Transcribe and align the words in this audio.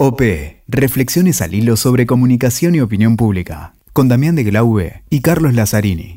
OP, 0.00 0.22
Reflexiones 0.68 1.42
al 1.42 1.54
hilo 1.54 1.76
sobre 1.76 2.06
comunicación 2.06 2.76
y 2.76 2.80
opinión 2.80 3.16
pública, 3.16 3.74
con 3.92 4.06
Damián 4.06 4.36
de 4.36 4.44
Glaube 4.44 5.02
y 5.10 5.22
Carlos 5.22 5.54
Lazzarini. 5.54 6.14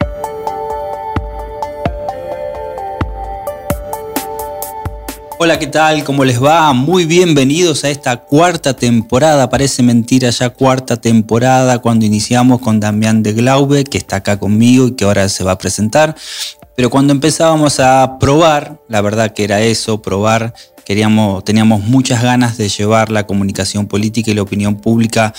Hola, 5.40 5.58
¿qué 5.58 5.66
tal? 5.66 6.04
¿Cómo 6.04 6.24
les 6.26 6.40
va? 6.44 6.72
Muy 6.74 7.06
bienvenidos 7.06 7.84
a 7.84 7.90
esta 7.90 8.18
cuarta 8.18 8.76
temporada. 8.76 9.50
Parece 9.50 9.82
mentira 9.82 10.30
ya 10.30 10.52
cuarta 10.52 10.98
temporada 10.98 11.80
cuando 11.80 12.06
iniciamos 12.06 12.62
con 12.62 12.80
Damián 12.80 13.24
de 13.24 13.34
Glaube, 13.34 13.86
que 13.86 13.98
está 13.98 14.18
acá 14.18 14.38
conmigo 14.38 14.90
y 14.90 14.92
que 14.92 15.06
ahora 15.06 15.28
se 15.28 15.44
va 15.44 15.54
a 15.54 15.58
presentar. 15.58 16.16
Pero 16.76 16.90
cuando 16.90 17.14
empezábamos 17.14 17.80
a 17.80 18.18
probar, 18.20 18.80
la 18.88 19.02
verdad 19.02 19.34
que 19.34 19.44
era 19.44 19.62
eso, 19.62 20.02
probar, 20.02 20.54
queríamos, 20.86 21.44
teníamos 21.44 21.82
muchas 21.82 22.24
ganas 22.24 22.58
de 22.58 22.70
llevar 22.70 23.12
la 23.12 23.28
comunicación 23.28 23.88
política 23.88 24.32
y 24.32 24.34
la 24.34 24.42
opinión 24.42 24.76
pública 24.76 25.34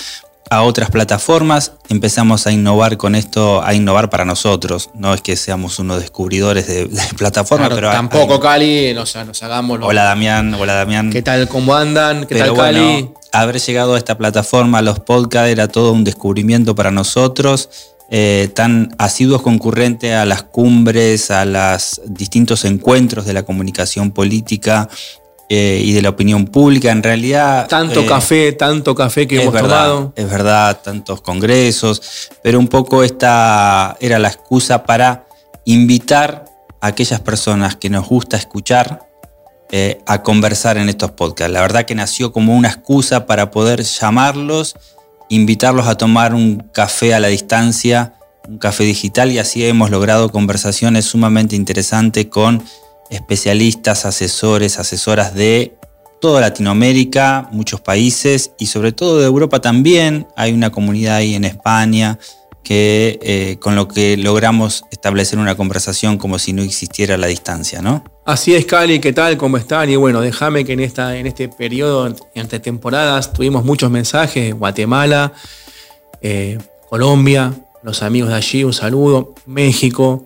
a 0.50 0.62
otras 0.62 0.90
plataformas, 0.90 1.73
empezamos 1.88 2.46
a 2.46 2.52
innovar 2.52 2.98
con 2.98 3.14
esto, 3.14 3.62
a 3.64 3.73
innovar 3.73 4.10
para 4.10 4.26
nosotros. 4.26 4.90
No 4.92 5.14
es 5.14 5.23
que 5.23 5.34
seamos 5.34 5.78
unos 5.78 6.00
descubridores 6.00 6.66
de, 6.66 6.90
plataformas, 7.16 7.70
pero. 7.70 7.90
Tampoco, 7.90 8.38
Cali, 8.38 8.92
nos, 8.92 9.16
nos 9.16 9.42
hagamos. 9.42 9.80
Hola, 9.82 10.04
Damián. 10.04 10.52
Hola, 10.52 10.74
Damián. 10.74 11.10
¿Qué 11.10 11.23
tal? 11.23 11.48
¿Cómo 11.48 11.74
andan? 11.74 12.26
¿Qué 12.26 12.34
tal, 12.34 12.54
Cali? 12.54 13.09
haber 13.32 13.59
llegado 13.60 13.95
a 13.95 13.98
esta 13.98 14.18
plataforma, 14.18 14.78
a 14.78 14.82
los 14.82 15.01
podcasts, 15.01 15.51
era 15.51 15.68
todo 15.68 15.92
un 15.92 16.04
descubrimiento 16.04 16.74
para 16.74 16.90
nosotros. 16.90 17.70
Eh, 18.15 18.51
tan 18.55 18.95
asiduos 18.98 19.41
concurrentes 19.41 20.12
a 20.12 20.27
las 20.27 20.43
cumbres, 20.43 21.30
a 21.30 21.47
los 21.47 22.02
distintos 22.05 22.66
encuentros 22.66 23.25
de 23.25 23.33
la 23.33 23.43
comunicación 23.45 24.11
política, 24.11 24.91
eh, 25.55 25.83
y 25.85 25.93
de 25.93 26.01
la 26.01 26.09
opinión 26.09 26.47
pública. 26.47 26.91
En 26.91 27.02
realidad. 27.02 27.69
Tanto 27.69 28.01
eh, 28.01 28.07
café, 28.07 28.52
tanto 28.52 28.95
café 28.95 29.27
que 29.27 29.43
hemos 29.43 29.55
tomado. 29.55 30.11
Es 30.16 30.30
verdad, 30.30 30.80
tantos 30.83 31.21
congresos, 31.21 32.30
pero 32.43 32.59
un 32.59 32.69
poco 32.69 33.02
esta 33.02 33.95
era 34.01 34.19
la 34.19 34.29
excusa 34.29 34.85
para 34.85 35.26
invitar 35.66 36.47
a 36.80 36.87
aquellas 36.87 37.21
personas 37.21 37.76
que 37.76 37.91
nos 37.91 38.09
gusta 38.09 38.38
escuchar 38.38 39.07
eh, 39.71 40.01
a 40.07 40.23
conversar 40.23 40.79
en 40.79 40.88
estos 40.88 41.10
podcasts. 41.10 41.52
La 41.52 41.60
verdad 41.60 41.85
que 41.85 41.95
nació 41.95 42.32
como 42.32 42.57
una 42.57 42.69
excusa 42.69 43.26
para 43.26 43.51
poder 43.51 43.82
llamarlos, 43.82 44.74
invitarlos 45.35 45.87
a 45.87 45.97
tomar 45.97 46.35
un 46.35 46.59
café 46.73 47.15
a 47.15 47.21
la 47.21 47.29
distancia, 47.29 48.15
un 48.49 48.59
café 48.59 48.85
digital, 48.85 49.33
y 49.33 49.38
así 49.38 49.65
hemos 49.66 49.91
logrado 49.91 50.30
conversaciones 50.30 51.07
sumamente 51.07 51.57
interesantes 51.57 52.27
con 52.27 52.63
especialistas, 53.11 54.05
asesores, 54.05 54.79
asesoras 54.79 55.35
de 55.35 55.77
toda 56.21 56.41
Latinoamérica, 56.41 57.49
muchos 57.51 57.80
países 57.80 58.53
y 58.59 58.66
sobre 58.66 58.93
todo 58.93 59.19
de 59.19 59.27
Europa 59.27 59.60
también. 59.60 60.27
Hay 60.37 60.53
una 60.53 60.71
comunidad 60.71 61.16
ahí 61.16 61.35
en 61.35 61.45
España 61.45 62.19
que 62.63 63.19
eh, 63.23 63.57
con 63.59 63.75
lo 63.75 63.88
que 63.88 64.16
logramos 64.16 64.84
establecer 64.91 65.38
una 65.38 65.56
conversación 65.56 66.19
como 66.19 66.38
si 66.38 66.53
no 66.53 66.62
existiera 66.62 67.16
la 67.16 67.27
distancia, 67.27 67.83
¿no? 67.83 68.05
Así 68.25 68.54
es, 68.54 68.66
Cali, 68.66 69.00
¿qué 69.00 69.12
tal? 69.12 69.37
¿Cómo 69.37 69.56
están? 69.56 69.91
Y 69.91 69.97
bueno, 69.97 70.20
déjame 70.20 70.65
que 70.65 70.75
en, 70.75 70.81
esta, 70.81 71.16
en 71.16 71.26
este 71.26 71.48
periodo, 71.48 72.15
entre 72.37 72.60
temporadas, 72.60 73.32
tuvimos 73.32 73.64
muchos 73.64 73.91
mensajes, 73.91 74.54
Guatemala, 74.54 75.32
eh, 76.20 76.56
Colombia, 76.88 77.53
los 77.82 78.04
amigos 78.04 78.31
de 78.31 78.37
allí, 78.37 78.62
un 78.62 78.72
saludo, 78.72 79.34
México, 79.47 80.25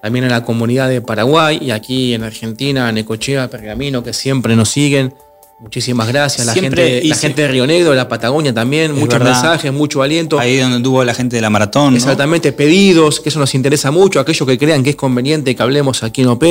también 0.00 0.24
a 0.24 0.28
la 0.28 0.44
comunidad 0.44 0.88
de 0.88 1.02
Paraguay 1.02 1.58
y 1.60 1.72
aquí 1.72 2.14
en 2.14 2.24
Argentina, 2.24 2.90
Necochea, 2.90 3.50
Pergamino, 3.50 4.02
que 4.02 4.14
siempre 4.14 4.56
nos 4.56 4.70
siguen. 4.70 5.12
Muchísimas 5.58 6.08
gracias. 6.08 6.46
La, 6.46 6.52
gente, 6.52 7.02
la 7.02 7.16
gente 7.16 7.42
de 7.42 7.48
Río 7.48 7.66
Negro, 7.66 7.90
de 7.90 7.96
la 7.96 8.08
Patagonia 8.08 8.52
también. 8.52 8.94
muchos 8.94 9.20
mensajes, 9.20 9.72
mucho 9.72 10.02
aliento. 10.02 10.38
Ahí 10.38 10.58
donde 10.58 10.80
tuvo 10.80 11.02
la 11.02 11.14
gente 11.14 11.36
de 11.36 11.42
la 11.42 11.48
maratón. 11.48 11.94
Exactamente, 11.94 12.52
pedidos, 12.52 13.20
que 13.20 13.30
eso 13.30 13.38
nos 13.38 13.54
interesa 13.54 13.90
mucho. 13.90 14.20
Aquellos 14.20 14.46
que 14.46 14.58
crean 14.58 14.84
que 14.84 14.90
es 14.90 14.96
conveniente 14.96 15.56
que 15.56 15.62
hablemos 15.62 16.02
aquí 16.02 16.22
en 16.22 16.28
OP. 16.28 16.44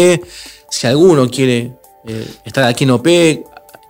Si 0.69 0.88
alguno 0.88 1.29
quiere 1.29 1.73
eh, 2.07 2.27
estar 2.45 2.63
aquí 2.63 2.85
en 2.85 2.91
OP, 2.91 3.07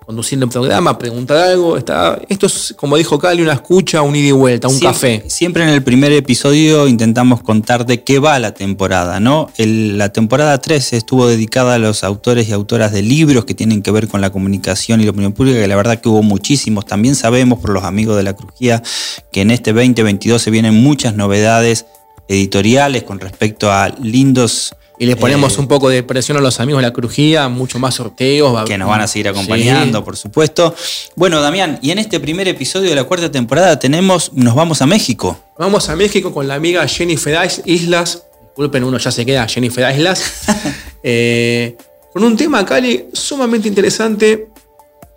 conduciendo 0.06 0.46
un 0.46 0.52
programa, 0.52 0.98
preguntar 0.98 1.38
algo. 1.38 1.78
Está, 1.78 2.22
esto 2.30 2.46
es, 2.46 2.76
como 2.78 2.96
dijo 2.98 3.18
Cali, 3.18 3.42
una 3.42 3.54
escucha, 3.54 4.02
un 4.02 4.16
ida 4.16 4.28
y 4.28 4.32
vuelta, 4.32 4.68
un 4.68 4.80
café. 4.80 5.24
Siempre 5.28 5.64
en 5.64 5.70
el 5.70 5.84
primer 5.84 6.12
episodio 6.12 6.88
intentamos 6.88 7.42
contar 7.42 7.86
de 7.86 8.04
qué 8.04 8.20
va 8.20 8.38
la 8.40 8.54
temporada, 8.54 9.20
¿no? 9.20 9.50
la 9.58 10.10
temporada 10.10 10.60
3 10.60 10.94
estuvo 10.94 11.28
dedicada 11.28 11.76
a 11.76 11.80
los 11.80 12.04
autores 12.04 12.48
y 12.50 12.52
autoras 12.52 12.92
de 12.92 13.02
libros 13.02 13.46
que 13.46 13.54
tienen 13.54 13.82
que 13.82 13.92
ver 13.92 14.08
con 14.08 14.22
la 14.22 14.32
comunicación 14.32 15.02
y 15.02 15.06
la 15.06 15.12
opinión 15.12 15.34
pública, 15.34 15.60
que 15.60 15.68
la 15.68 15.76
verdad 15.76 16.00
que 16.00 16.10
hubo 16.10 16.22
muchísimos. 16.22 16.86
También 16.86 17.16
sabemos 17.16 17.60
por 17.60 17.72
los 17.72 17.84
amigos 17.84 18.16
de 18.18 18.24
la 18.24 18.36
Crujía 18.36 18.84
que 19.32 19.42
en 19.42 19.52
este 19.52 19.74
2022 19.74 20.42
se 20.42 20.52
vienen 20.52 20.76
muchas 20.76 21.16
novedades 21.16 21.86
editoriales 22.28 23.04
con 23.04 23.20
respecto 23.20 23.72
a 23.72 23.90
lindos 23.90 24.76
y 24.98 25.06
les 25.06 25.16
ponemos 25.16 25.58
eh, 25.58 25.62
un 25.62 25.68
poco 25.68 25.90
de 25.90 26.04
presión 26.04 26.38
a 26.38 26.42
los 26.42 26.60
amigos 26.60 26.82
de 26.82 26.88
la 26.88 26.94
crujía, 26.94 27.48
mucho 27.50 27.80
más 27.80 27.96
sorteos. 27.96 28.66
Que 28.66 28.78
nos 28.78 28.90
van 28.90 29.02
a 29.02 29.08
seguir 29.08 29.28
acompañando, 29.28 30.04
por 30.04 30.18
supuesto. 30.18 30.76
Bueno, 31.16 31.42
Damián, 31.42 31.80
y 31.82 31.92
en 31.92 32.00
este 32.00 32.20
primer 32.20 32.48
episodio 32.48 32.90
de 32.90 32.96
la 32.96 33.04
cuarta 33.04 33.32
temporada 33.32 33.78
tenemos, 33.80 34.32
nos 34.34 34.56
vamos 34.56 34.82
a 34.82 34.86
México. 34.86 35.40
Vamos 35.58 35.90
a 35.90 35.96
México 35.96 36.34
con 36.34 36.48
la 36.48 36.56
amiga 36.56 36.88
Jennifer 36.88 37.38
Islas. 37.66 38.24
Disculpen, 38.48 38.84
uno 38.84 38.98
ya 38.98 39.12
se 39.12 39.26
queda, 39.26 39.48
Jennifer 39.48 39.94
Islas. 39.94 40.24
Eh, 41.08 41.78
con 42.12 42.24
un 42.24 42.36
tema, 42.36 42.66
Cali, 42.66 43.10
sumamente 43.14 43.68
interesante 43.68 44.48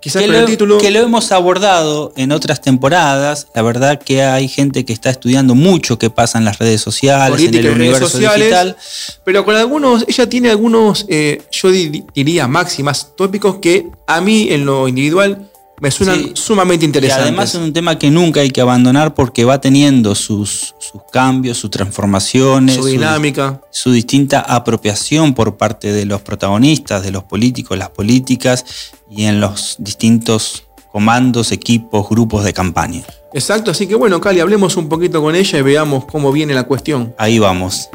Quizás 0.08 0.22
que, 0.22 0.28
lo, 0.28 0.44
título... 0.46 0.78
que 0.78 0.90
lo 0.90 1.00
hemos 1.00 1.32
abordado 1.32 2.12
en 2.16 2.32
otras 2.32 2.62
temporadas. 2.62 3.48
La 3.54 3.60
verdad 3.60 4.00
que 4.00 4.22
hay 4.22 4.48
gente 4.48 4.86
que 4.86 4.94
está 4.94 5.10
estudiando 5.10 5.54
mucho 5.54 5.98
qué 5.98 6.08
pasa 6.08 6.38
en 6.38 6.46
las 6.46 6.58
redes 6.58 6.80
sociales, 6.80 7.42
en 7.42 7.54
el 7.54 7.68
universo 7.68 8.08
sociales, 8.08 8.38
digital. 8.38 8.76
Pero 9.24 9.44
con 9.44 9.54
algunos, 9.54 10.06
ella 10.08 10.26
tiene 10.28 10.50
algunos, 10.50 11.04
eh, 11.08 11.42
yo 11.52 11.70
diría 11.70 12.48
máximas 12.48 13.14
tópicos 13.16 13.58
que 13.60 13.86
a 14.06 14.20
mí 14.22 14.48
en 14.50 14.64
lo 14.64 14.88
individual 14.88 15.50
me 15.80 15.90
suenan 15.90 16.36
sumamente 16.36 16.84
interesantes. 16.84 17.26
Y 17.26 17.28
además 17.28 17.54
es 17.54 17.60
un 17.60 17.72
tema 17.72 17.98
que 17.98 18.10
nunca 18.10 18.40
hay 18.40 18.50
que 18.50 18.60
abandonar 18.60 19.14
porque 19.14 19.44
va 19.44 19.60
teniendo 19.60 20.14
sus, 20.14 20.74
sus 20.78 21.02
cambios, 21.12 21.58
sus 21.58 21.70
transformaciones, 21.70 22.76
su 22.76 22.86
dinámica, 22.86 23.60
su, 23.70 23.92
distinta 23.92 24.40
apropiación 24.40 25.34
por 25.34 25.56
parte 25.56 25.92
de 25.92 26.04
los 26.04 26.22
protagonistas, 26.22 27.02
de 27.02 27.12
los 27.12 27.24
políticos, 27.24 27.78
las 27.78 27.90
políticas 27.90 28.64
y 29.10 29.24
en 29.24 29.40
los 29.40 29.76
distintos 29.78 30.64
comandos, 30.90 31.52
equipos, 31.52 32.08
grupos 32.08 32.44
de 32.44 32.52
campaña. 32.52 33.02
Exacto, 33.32 33.70
así 33.70 33.86
que 33.86 33.94
bueno, 33.94 34.20
Cali, 34.20 34.40
hablemos 34.40 34.76
un 34.76 34.88
poquito 34.88 35.20
con 35.20 35.34
ella 35.34 35.58
y 35.58 35.62
veamos 35.62 36.06
cómo 36.06 36.32
viene 36.32 36.54
la 36.54 36.64
cuestión. 36.64 37.14
Ahí 37.18 37.38
vamos. 37.38 37.88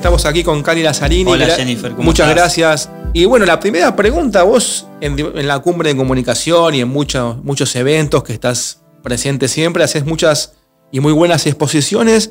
Estamos 0.00 0.24
aquí 0.24 0.42
con 0.42 0.62
Cali 0.62 0.82
Lazzarini. 0.82 1.30
Hola 1.30 1.46
Jennifer, 1.54 1.90
¿cómo 1.90 2.04
Muchas 2.04 2.30
gracias. 2.30 2.88
Y 3.12 3.26
bueno, 3.26 3.44
la 3.44 3.60
primera 3.60 3.94
pregunta, 3.96 4.44
vos 4.44 4.86
en, 5.02 5.46
la 5.46 5.58
cumbre 5.58 5.90
de 5.90 5.96
comunicación 5.98 6.74
y 6.74 6.80
en 6.80 6.88
muchos, 6.88 7.44
muchos 7.44 7.76
eventos 7.76 8.24
que 8.24 8.32
estás 8.32 8.80
presente 9.02 9.46
siempre, 9.46 9.84
haces 9.84 10.06
muchas 10.06 10.54
y 10.90 11.00
muy 11.00 11.12
buenas 11.12 11.46
exposiciones 11.46 12.30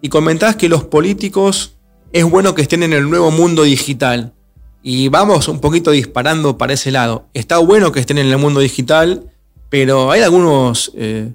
y 0.00 0.10
comentás 0.10 0.54
que 0.54 0.68
los 0.68 0.84
políticos 0.84 1.74
es 2.12 2.22
bueno 2.24 2.54
que 2.54 2.62
estén 2.62 2.84
en 2.84 2.92
el 2.92 3.10
nuevo 3.10 3.32
mundo 3.32 3.64
digital. 3.64 4.32
Y 4.80 5.08
vamos 5.08 5.48
un 5.48 5.58
poquito 5.58 5.90
disparando 5.90 6.56
para 6.56 6.74
ese 6.74 6.92
lado. 6.92 7.26
Está 7.34 7.58
bueno 7.58 7.90
que 7.90 7.98
estén 7.98 8.18
en 8.18 8.28
el 8.28 8.38
mundo 8.38 8.60
digital, 8.60 9.28
pero 9.70 10.12
hay 10.12 10.22
algunos... 10.22 10.92
Eh, 10.94 11.32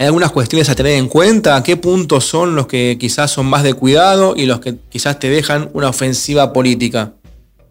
¿Hay 0.00 0.06
algunas 0.06 0.32
cuestiones 0.32 0.70
a 0.70 0.74
tener 0.74 0.92
en 0.92 1.08
cuenta? 1.08 1.62
¿Qué 1.62 1.76
puntos 1.76 2.24
son 2.24 2.56
los 2.56 2.66
que 2.66 2.96
quizás 2.98 3.30
son 3.30 3.44
más 3.44 3.62
de 3.62 3.74
cuidado 3.74 4.32
y 4.34 4.46
los 4.46 4.58
que 4.58 4.76
quizás 4.88 5.18
te 5.18 5.28
dejan 5.28 5.68
una 5.74 5.90
ofensiva 5.90 6.54
política? 6.54 7.12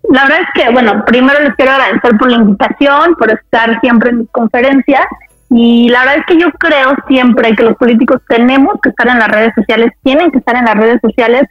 La 0.07 0.25
verdad 0.25 0.41
es 0.41 0.47
que, 0.53 0.69
bueno, 0.69 1.03
primero 1.07 1.39
les 1.39 1.55
quiero 1.55 1.71
agradecer 1.71 2.15
por 2.19 2.29
la 2.29 2.37
invitación, 2.37 3.15
por 3.15 3.31
estar 3.31 3.81
siempre 3.81 4.11
en 4.11 4.19
mis 4.19 4.29
conferencias. 4.29 5.01
Y 5.49 5.89
la 5.89 6.01
verdad 6.01 6.17
es 6.17 6.25
que 6.27 6.39
yo 6.39 6.51
creo 6.51 6.95
siempre 7.07 7.55
que 7.55 7.63
los 7.63 7.75
políticos 7.77 8.21
tenemos 8.29 8.75
que 8.83 8.89
estar 8.89 9.07
en 9.07 9.17
las 9.17 9.29
redes 9.29 9.53
sociales, 9.55 9.91
tienen 10.03 10.29
que 10.29 10.37
estar 10.37 10.55
en 10.55 10.65
las 10.65 10.75
redes 10.75 11.01
sociales 11.01 11.45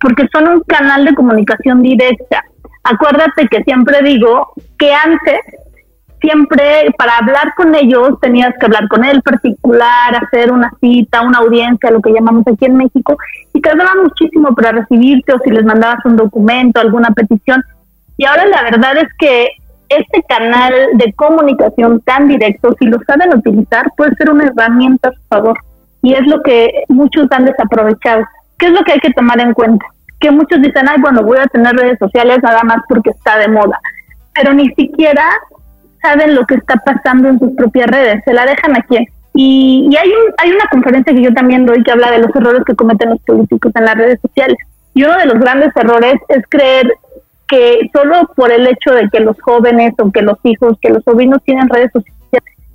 porque 0.00 0.26
son 0.32 0.48
un 0.48 0.60
canal 0.62 1.04
de 1.04 1.14
comunicación 1.14 1.80
directa. 1.80 2.42
Acuérdate 2.82 3.46
que 3.46 3.62
siempre 3.62 4.02
digo 4.02 4.52
que 4.80 4.92
antes 4.92 5.38
siempre 6.24 6.94
para 6.96 7.18
hablar 7.18 7.52
con 7.54 7.74
ellos 7.74 8.18
tenías 8.20 8.54
que 8.58 8.66
hablar 8.66 8.88
con 8.88 9.04
él 9.04 9.20
particular, 9.22 10.16
hacer 10.16 10.50
una 10.50 10.72
cita, 10.80 11.20
una 11.20 11.38
audiencia, 11.38 11.90
lo 11.90 12.00
que 12.00 12.12
llamamos 12.12 12.44
aquí 12.46 12.64
en 12.64 12.76
México, 12.76 13.16
y 13.52 13.60
tardaba 13.60 13.90
muchísimo 14.02 14.54
para 14.54 14.72
recibirte 14.72 15.34
o 15.34 15.38
si 15.40 15.50
les 15.50 15.64
mandabas 15.64 16.04
un 16.04 16.16
documento, 16.16 16.80
alguna 16.80 17.10
petición. 17.10 17.62
Y 18.16 18.24
ahora 18.24 18.46
la 18.46 18.62
verdad 18.62 18.96
es 18.96 19.08
que 19.18 19.48
este 19.90 20.22
canal 20.26 20.72
de 20.94 21.12
comunicación 21.12 22.00
tan 22.00 22.26
directo, 22.28 22.74
si 22.78 22.86
lo 22.86 22.98
saben 23.06 23.36
utilizar, 23.36 23.86
puede 23.96 24.14
ser 24.16 24.30
una 24.30 24.44
herramienta 24.44 25.10
a 25.10 25.12
su 25.12 25.20
favor. 25.28 25.58
Y 26.02 26.14
es 26.14 26.26
lo 26.26 26.42
que 26.42 26.84
muchos 26.88 27.30
han 27.32 27.44
desaprovechado. 27.44 28.24
¿Qué 28.58 28.66
es 28.66 28.72
lo 28.72 28.82
que 28.82 28.92
hay 28.92 29.00
que 29.00 29.12
tomar 29.12 29.40
en 29.40 29.52
cuenta? 29.52 29.84
que 30.20 30.30
muchos 30.30 30.62
dicen, 30.62 30.88
ay, 30.88 30.98
bueno, 31.02 31.22
voy 31.22 31.36
a 31.36 31.46
tener 31.48 31.76
redes 31.76 31.98
sociales 31.98 32.38
nada 32.42 32.62
más 32.62 32.78
porque 32.88 33.10
está 33.10 33.36
de 33.36 33.48
moda, 33.48 33.78
pero 34.32 34.54
ni 34.54 34.70
siquiera 34.74 35.22
saben 36.04 36.34
lo 36.34 36.44
que 36.44 36.56
está 36.56 36.76
pasando 36.76 37.28
en 37.28 37.38
sus 37.38 37.52
propias 37.56 37.86
redes, 37.86 38.22
se 38.24 38.34
la 38.34 38.44
dejan 38.44 38.76
aquí. 38.76 38.98
Y, 39.34 39.88
y 39.90 39.96
hay, 39.96 40.08
un, 40.08 40.32
hay 40.38 40.50
una 40.52 40.66
conferencia 40.70 41.12
que 41.12 41.22
yo 41.22 41.34
también 41.34 41.66
doy 41.66 41.82
que 41.82 41.90
habla 41.90 42.10
de 42.10 42.18
los 42.18 42.36
errores 42.36 42.62
que 42.64 42.76
cometen 42.76 43.10
los 43.10 43.20
políticos 43.22 43.72
en 43.74 43.84
las 43.84 43.96
redes 43.96 44.20
sociales. 44.20 44.56
Y 44.94 45.02
uno 45.02 45.18
de 45.18 45.26
los 45.26 45.40
grandes 45.40 45.74
errores 45.74 46.14
es 46.28 46.44
creer 46.48 46.86
que 47.48 47.90
solo 47.92 48.30
por 48.36 48.52
el 48.52 48.66
hecho 48.66 48.92
de 48.92 49.08
que 49.10 49.20
los 49.20 49.40
jóvenes 49.40 49.92
o 49.98 50.12
que 50.12 50.22
los 50.22 50.38
hijos, 50.44 50.78
que 50.80 50.90
los 50.90 51.02
sobrinos 51.04 51.42
tienen 51.44 51.68
redes 51.68 51.90
sociales, 51.92 52.14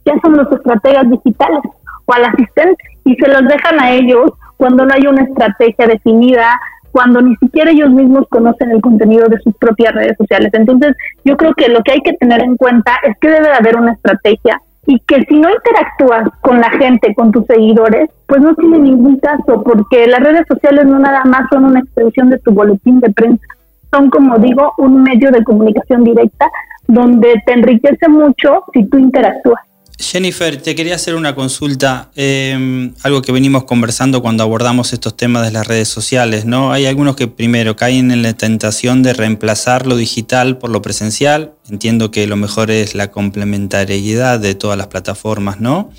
ya 0.06 0.14
son 0.22 0.38
los 0.38 0.52
estrategas 0.52 1.10
digitales 1.10 1.62
o 2.06 2.14
al 2.14 2.26
asistente 2.26 2.84
y 3.06 3.16
se 3.16 3.28
los 3.28 3.48
dejan 3.48 3.80
a 3.80 3.92
ellos 3.92 4.32
cuando 4.58 4.86
no 4.86 4.94
hay 4.94 5.08
una 5.08 5.24
estrategia 5.24 5.88
definida, 5.88 6.60
cuando 7.00 7.22
ni 7.22 7.34
siquiera 7.38 7.72
ellos 7.72 7.92
mismos 7.92 8.28
conocen 8.28 8.72
el 8.72 8.82
contenido 8.82 9.30
de 9.30 9.40
sus 9.40 9.56
propias 9.56 9.96
redes 9.96 10.18
sociales. 10.18 10.52
Entonces, 10.54 10.98
yo 11.24 11.38
creo 11.38 11.54
que 11.54 11.70
lo 11.70 11.82
que 11.82 11.94
hay 11.94 12.02
que 12.02 12.12
tener 12.12 12.42
en 12.44 12.58
cuenta 12.58 12.92
es 13.08 13.18
que 13.22 13.30
debe 13.30 13.48
de 13.48 13.54
haber 13.54 13.78
una 13.78 13.94
estrategia 13.94 14.62
y 14.86 15.00
que 15.08 15.24
si 15.30 15.40
no 15.40 15.50
interactúas 15.50 16.28
con 16.42 16.60
la 16.60 16.70
gente, 16.72 17.16
con 17.16 17.32
tus 17.32 17.46
seguidores, 17.46 18.10
pues 18.28 18.42
no 18.42 18.54
tiene 18.54 18.80
ningún 18.80 19.18
caso, 19.20 19.64
porque 19.64 20.08
las 20.08 20.20
redes 20.20 20.46
sociales 20.46 20.88
no 20.88 21.00
nada 21.00 21.24
más 21.24 21.44
son 21.50 21.64
una 21.64 21.80
expresión 21.80 22.32
de 22.32 22.40
tu 22.40 22.52
boletín 22.52 23.00
de 23.00 23.12
prensa, 23.12 23.48
son 23.90 24.10
como 24.10 24.38
digo 24.38 24.74
un 24.78 25.02
medio 25.02 25.32
de 25.32 25.46
comunicación 25.46 26.04
directa 26.04 26.48
donde 26.86 27.42
te 27.46 27.54
enriquece 27.54 28.10
mucho 28.10 28.66
si 28.74 28.84
tú 28.90 28.98
interactúas. 28.98 29.62
Jennifer, 30.00 30.56
te 30.62 30.76
quería 30.76 30.96
hacer 30.96 31.14
una 31.16 31.36
consulta, 31.36 32.10
em, 32.16 32.94
algo 33.04 33.22
que 33.22 33.34
venimos 33.34 33.66
conversando 33.66 34.22
cuando 34.22 34.44
abordamos 34.44 34.94
estos 34.94 35.18
temas 35.18 35.46
de 35.46 35.52
las 35.52 35.68
redes 35.68 35.90
sociales, 35.90 36.46
¿no? 36.46 36.72
Hay 36.72 36.86
algunos 36.86 37.18
que 37.18 37.28
primero 37.28 37.76
caen 37.76 38.10
en 38.10 38.24
la 38.24 38.32
tentación 38.32 39.04
de 39.04 39.12
reemplazar 39.12 39.86
lo 39.86 39.98
digital 39.98 40.58
por 40.58 40.70
lo 40.70 40.82
presencial. 40.82 41.52
Entiendo 41.70 42.12
que 42.12 42.28
lo 42.28 42.38
mejor 42.38 42.72
es 42.72 42.96
la 42.96 43.12
complementariedad 43.12 44.40
de 44.40 44.56
todas 44.56 44.78
las 44.78 44.88
plataformas, 44.88 45.60
¿no? 45.60 45.92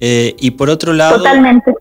Eh, 0.00 0.36
y 0.38 0.52
por 0.52 0.68
otro 0.68 0.92
lado, 0.92 1.24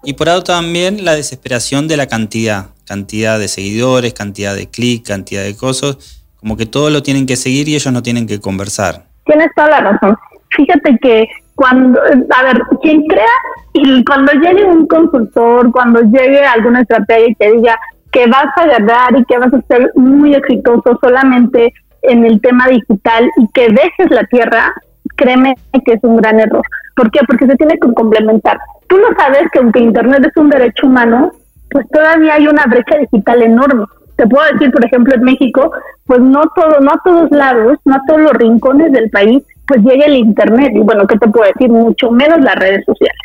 y 0.03 0.13
por 0.13 0.29
otro 0.29 0.55
también 0.55 1.03
la 1.03 1.15
desesperación 1.15 1.89
de 1.89 1.97
la 1.97 2.07
cantidad, 2.07 2.67
cantidad 2.85 3.37
de 3.37 3.49
seguidores, 3.49 4.13
cantidad 4.13 4.55
de 4.55 4.69
clics, 4.69 5.09
cantidad 5.09 5.43
de 5.43 5.55
cosas, 5.55 5.97
como 6.37 6.55
que 6.55 6.65
todo 6.65 6.89
lo 6.89 7.03
tienen 7.03 7.25
que 7.25 7.35
seguir 7.35 7.67
y 7.67 7.75
ellos 7.75 7.91
no 7.91 8.01
tienen 8.01 8.25
que 8.25 8.39
conversar. 8.39 9.05
Tienes 9.25 9.49
toda 9.53 9.69
la 9.69 9.79
razón. 9.81 10.15
Fíjate 10.55 10.97
que 11.01 11.27
cuando, 11.57 11.99
a 11.99 12.43
ver, 12.43 12.61
quien 12.83 13.03
crea, 13.07 13.25
y 13.73 14.05
cuando 14.05 14.31
llegue 14.33 14.63
un 14.63 14.85
consultor, 14.85 15.71
cuando 15.71 16.01
llegue 16.01 16.45
alguna 16.45 16.81
estrategia 16.81 17.29
y 17.29 17.35
te 17.35 17.51
diga 17.51 17.79
que 18.11 18.27
vas 18.27 18.45
a 18.55 18.61
agarrar 18.61 19.17
y 19.17 19.25
que 19.25 19.39
vas 19.39 19.51
a 19.51 19.61
ser 19.63 19.91
muy 19.95 20.35
exitoso 20.35 20.99
solamente 21.01 21.73
en 22.03 22.25
el 22.25 22.39
tema 22.41 22.67
digital 22.67 23.27
y 23.37 23.47
que 23.53 23.69
dejes 23.69 24.11
la 24.11 24.23
tierra, 24.25 24.71
créeme 25.15 25.55
que 25.83 25.93
es 25.93 26.03
un 26.03 26.17
gran 26.17 26.39
error. 26.39 26.61
¿Por 26.95 27.09
qué? 27.09 27.21
Porque 27.27 27.47
se 27.47 27.55
tiene 27.55 27.73
que 27.79 27.91
complementar. 27.91 28.59
Tú 28.87 28.97
no 28.97 29.07
sabes 29.17 29.49
que 29.51 29.57
aunque 29.57 29.79
Internet 29.79 30.27
es 30.27 30.37
un 30.37 30.49
derecho 30.49 30.85
humano, 30.85 31.31
pues 31.71 31.87
todavía 31.89 32.35
hay 32.35 32.47
una 32.47 32.65
brecha 32.67 32.97
digital 32.99 33.41
enorme. 33.41 33.85
Te 34.15 34.27
puedo 34.27 34.45
decir, 34.53 34.71
por 34.71 34.85
ejemplo, 34.85 35.15
en 35.15 35.23
México, 35.23 35.71
pues 36.05 36.19
no 36.19 36.43
todo, 36.55 36.79
no 36.81 36.91
a 36.91 37.01
todos 37.03 37.31
lados, 37.31 37.79
no 37.83 37.95
a 37.95 38.01
todos 38.07 38.21
los 38.21 38.33
rincones 38.33 38.91
del 38.91 39.09
país 39.09 39.43
pues 39.67 39.81
llegue 39.83 40.05
el 40.05 40.15
Internet 40.15 40.71
y 40.73 40.79
bueno, 40.79 41.05
¿qué 41.07 41.17
te 41.17 41.27
puedo 41.27 41.45
decir? 41.45 41.69
Mucho 41.69 42.11
menos 42.11 42.39
las 42.39 42.55
redes 42.55 42.85
sociales. 42.85 43.17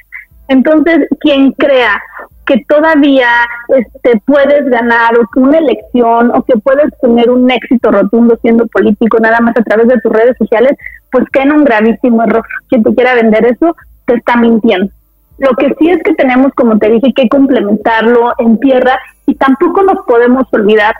Entonces, 0.49 1.09
quien 1.21 1.53
crea 1.53 2.01
que 2.47 2.65
todavía 2.69 3.29
este, 3.69 4.21
puedes 4.27 4.69
ganar 4.69 5.13
una 5.37 5.59
elección 5.59 6.33
o 6.35 6.43
que 6.43 6.59
puedes 6.59 6.91
tener 7.01 7.31
un 7.31 7.51
éxito 7.51 7.91
rotundo 7.91 8.37
siendo 8.43 8.67
político 8.67 9.19
nada 9.21 9.41
más 9.41 9.57
a 9.57 9.63
través 9.63 9.87
de 9.87 10.01
tus 10.01 10.13
redes 10.13 10.37
sociales, 10.37 10.73
pues 11.11 11.25
cae 11.31 11.45
en 11.45 11.53
un 11.53 11.65
gravísimo 11.65 12.25
error. 12.25 12.45
Quien 12.69 12.83
te 12.83 12.95
quiera 12.95 13.15
vender 13.15 13.47
eso 13.47 13.77
te 14.07 14.15
está 14.15 14.37
mintiendo. 14.37 14.93
Lo 15.39 15.51
que 15.57 15.75
sí 15.79 15.91
es 15.91 16.03
que 16.03 16.15
tenemos, 16.15 16.53
como 16.55 16.79
te 16.79 16.91
dije, 16.91 17.13
que 17.15 17.29
complementarlo 17.29 18.33
en 18.39 18.59
tierra 18.59 18.99
y 19.27 19.35
tampoco 19.37 19.83
nos 19.83 20.05
podemos 20.07 20.45
olvidar 20.53 20.95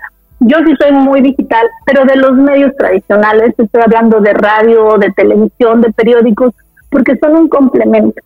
yo 0.45 0.59
sí 0.67 0.75
soy 0.81 0.93
muy 0.93 1.21
digital, 1.21 1.67
pero 1.87 2.05
de 2.05 2.17
los 2.17 2.33
medios 2.33 2.75
tradicionales, 2.77 3.55
estoy 3.57 3.83
hablando 3.83 4.21
de 4.21 4.33
radio, 4.33 4.99
de 4.99 5.11
televisión, 5.13 5.81
de 5.81 5.93
periódicos, 5.93 6.55
porque 6.91 7.17
son 7.17 7.37
un 7.37 7.49
complemento. 7.49 8.21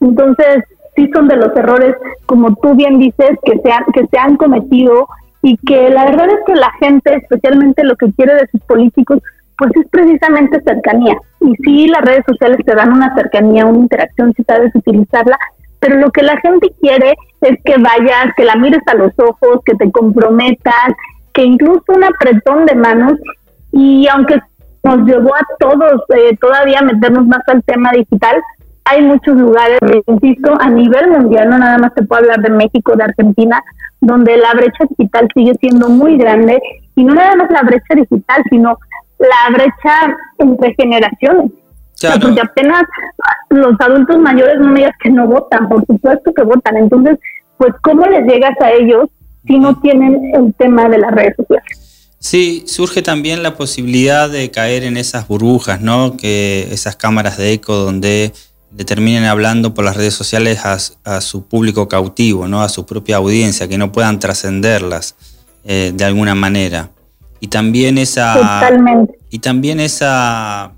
Entonces, 0.00 0.64
sí 0.96 1.08
son 1.12 1.28
de 1.28 1.36
los 1.36 1.54
errores, 1.56 1.94
como 2.26 2.54
tú 2.56 2.74
bien 2.74 2.98
dices, 2.98 3.30
que 3.44 3.58
se 3.58 3.70
han, 3.70 3.84
que 3.92 4.06
se 4.06 4.18
han 4.18 4.36
cometido 4.36 5.08
y 5.42 5.56
que 5.58 5.90
la 5.90 6.04
verdad 6.04 6.28
es 6.30 6.40
que 6.46 6.54
la 6.54 6.70
gente, 6.80 7.14
especialmente 7.14 7.84
lo 7.84 7.96
que 7.96 8.12
quiere 8.12 8.34
de 8.34 8.48
sus 8.48 8.60
políticos, 8.62 9.20
pues 9.56 9.70
es 9.76 9.88
precisamente 9.90 10.60
cercanía. 10.62 11.16
Y 11.40 11.54
sí, 11.64 11.86
las 11.86 12.02
redes 12.02 12.24
sociales 12.26 12.58
te 12.64 12.74
dan 12.74 12.92
una 12.92 13.14
cercanía, 13.14 13.66
una 13.66 13.78
interacción, 13.78 14.32
si 14.34 14.42
sabes 14.42 14.74
utilizarla, 14.74 15.38
pero 15.78 15.96
lo 15.96 16.10
que 16.10 16.22
la 16.22 16.36
gente 16.38 16.72
quiere 16.80 17.14
es 17.40 17.58
que 17.64 17.76
vayas, 17.76 18.34
que 18.36 18.44
la 18.44 18.56
mires 18.56 18.82
a 18.86 18.94
los 18.94 19.12
ojos, 19.18 19.60
que 19.64 19.74
te 19.76 19.90
comprometas, 19.90 20.94
que 21.32 21.44
incluso 21.44 21.84
un 21.88 22.04
apretón 22.04 22.66
de 22.66 22.74
manos 22.74 23.14
y 23.72 24.06
aunque 24.08 24.40
nos 24.82 25.06
llevó 25.06 25.34
a 25.34 25.46
todos 25.58 26.02
eh, 26.16 26.36
todavía 26.40 26.80
meternos 26.82 27.26
más 27.26 27.42
al 27.48 27.62
tema 27.64 27.92
digital, 27.92 28.40
hay 28.84 29.02
muchos 29.02 29.36
lugares, 29.36 29.78
insisto, 30.06 30.54
a 30.60 30.70
nivel 30.70 31.10
mundial, 31.10 31.50
no 31.50 31.58
nada 31.58 31.78
más 31.78 31.92
se 31.94 32.02
puede 32.02 32.22
hablar 32.22 32.40
de 32.40 32.50
México, 32.50 32.96
de 32.96 33.04
Argentina, 33.04 33.62
donde 34.00 34.36
la 34.36 34.52
brecha 34.54 34.84
digital 34.88 35.28
sigue 35.34 35.54
siendo 35.60 35.88
muy 35.88 36.16
grande 36.16 36.60
y 36.96 37.04
no 37.04 37.14
nada 37.14 37.36
más 37.36 37.50
la 37.50 37.62
brecha 37.62 37.94
digital, 37.94 38.42
sino 38.50 38.78
la 39.18 39.52
brecha 39.52 40.16
entre 40.38 40.74
generaciones. 40.74 41.52
porque 42.22 42.40
apenas 42.40 42.82
los 43.50 43.78
adultos 43.78 44.18
mayores 44.18 44.58
no 44.58 44.68
me 44.68 44.80
digas 44.80 44.96
que 45.02 45.10
no 45.10 45.26
votan, 45.26 45.68
por 45.68 45.84
supuesto 45.86 46.32
que 46.32 46.42
votan. 46.42 46.78
Entonces, 46.78 47.18
pues, 47.58 47.74
¿cómo 47.82 48.06
les 48.06 48.26
llegas 48.26 48.58
a 48.62 48.72
ellos 48.72 49.10
si 49.46 49.58
no 49.58 49.78
tienen 49.80 50.34
el 50.34 50.54
tema 50.54 50.88
de 50.88 50.98
las 50.98 51.12
redes 51.12 51.34
sociales. 51.36 51.80
Sí, 52.18 52.64
surge 52.66 53.00
también 53.00 53.42
la 53.42 53.56
posibilidad 53.56 54.28
de 54.28 54.50
caer 54.50 54.84
en 54.84 54.98
esas 54.98 55.26
burbujas, 55.26 55.80
¿no? 55.80 56.18
Que 56.18 56.68
esas 56.70 56.94
cámaras 56.94 57.38
de 57.38 57.52
eco 57.52 57.76
donde 57.76 58.34
le 58.76 58.84
terminen 58.84 59.24
hablando 59.24 59.72
por 59.72 59.86
las 59.86 59.96
redes 59.96 60.14
sociales 60.14 60.60
a, 60.64 61.20
su 61.20 61.46
público 61.46 61.88
cautivo, 61.88 62.46
¿no? 62.46 62.62
A 62.62 62.68
su 62.68 62.84
propia 62.84 63.16
audiencia, 63.16 63.68
que 63.68 63.78
no 63.78 63.90
puedan 63.90 64.18
trascenderlas 64.18 65.16
eh, 65.64 65.92
de 65.94 66.04
alguna 66.04 66.34
manera. 66.34 66.90
Y 67.40 67.48
también 67.48 67.96
esa. 67.96 68.34
Totalmente. 68.34 69.18
Y 69.30 69.38
también 69.38 69.80
esa. 69.80 70.72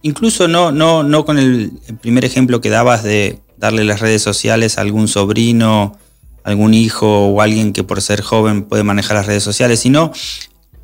Incluso 0.00 0.48
no, 0.48 0.72
no, 0.72 1.02
no 1.02 1.24
con 1.26 1.38
el 1.38 1.72
primer 2.00 2.24
ejemplo 2.24 2.62
que 2.62 2.70
dabas 2.70 3.04
de 3.04 3.38
darle 3.58 3.84
las 3.84 4.00
redes 4.00 4.22
sociales 4.22 4.78
a 4.78 4.80
algún 4.80 5.06
sobrino 5.06 5.96
algún 6.44 6.74
hijo 6.74 7.26
o 7.28 7.40
alguien 7.40 7.72
que 7.72 7.84
por 7.84 8.02
ser 8.02 8.22
joven 8.22 8.62
puede 8.62 8.82
manejar 8.82 9.16
las 9.16 9.26
redes 9.26 9.42
sociales, 9.42 9.80
sino 9.80 10.12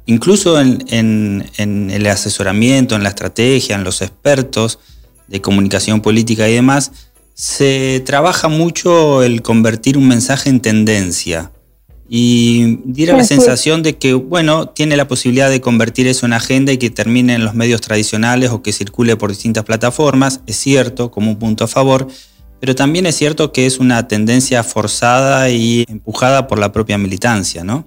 incluso 0.07 0.61
en, 0.61 1.45
el 1.59 2.07
asesoramiento, 2.07 2.97
en 2.97 3.03
la 3.03 3.11
estrategia, 3.11 3.77
en 3.77 3.85
los 3.85 4.01
expertos 4.01 4.79
de 5.27 5.41
comunicación 5.41 6.01
política 6.01 6.49
y 6.49 6.55
demás, 6.55 6.93
se 7.35 8.03
trabaja 8.05 8.49
mucho 8.49 9.23
el 9.23 9.43
convertir 9.43 9.99
un 9.99 10.09
mensaje 10.09 10.49
en 10.49 10.61
tendencia. 10.61 11.53
Y 12.11 12.81
diera 12.85 13.15
la 13.15 13.25
sensación 13.25 13.83
de 13.83 13.99
que, 13.99 14.15
bueno, 14.15 14.71
tiene 14.71 14.97
la 14.97 15.07
posibilidad 15.07 15.51
de 15.51 15.61
convertir 15.61 16.07
eso 16.07 16.25
en 16.25 16.33
agenda 16.33 16.73
y 16.73 16.79
que 16.79 16.89
termine 16.89 17.35
en 17.35 17.45
los 17.45 17.53
medios 17.53 17.83
tradicionales 17.83 18.51
o 18.51 18.63
que 18.63 18.73
circule 18.73 19.17
por 19.17 19.29
distintas 19.29 19.65
plataformas, 19.65 20.41
es 20.47 20.57
cierto, 20.57 21.11
como 21.11 21.33
un 21.33 21.39
punto 21.39 21.65
a 21.65 21.69
favor, 21.69 22.09
pero 22.61 22.75
también 22.75 23.07
es 23.07 23.17
cierto 23.17 23.53
que 23.53 23.67
es 23.67 23.79
una 23.79 24.09
tendencia 24.09 24.63
forzada 24.63 25.49
y 25.51 25.85
empujada 25.89 26.47
por 26.47 26.59
la 26.59 26.73
propia 26.73 26.99
militancia, 26.99 27.65
¿no? 27.65 27.85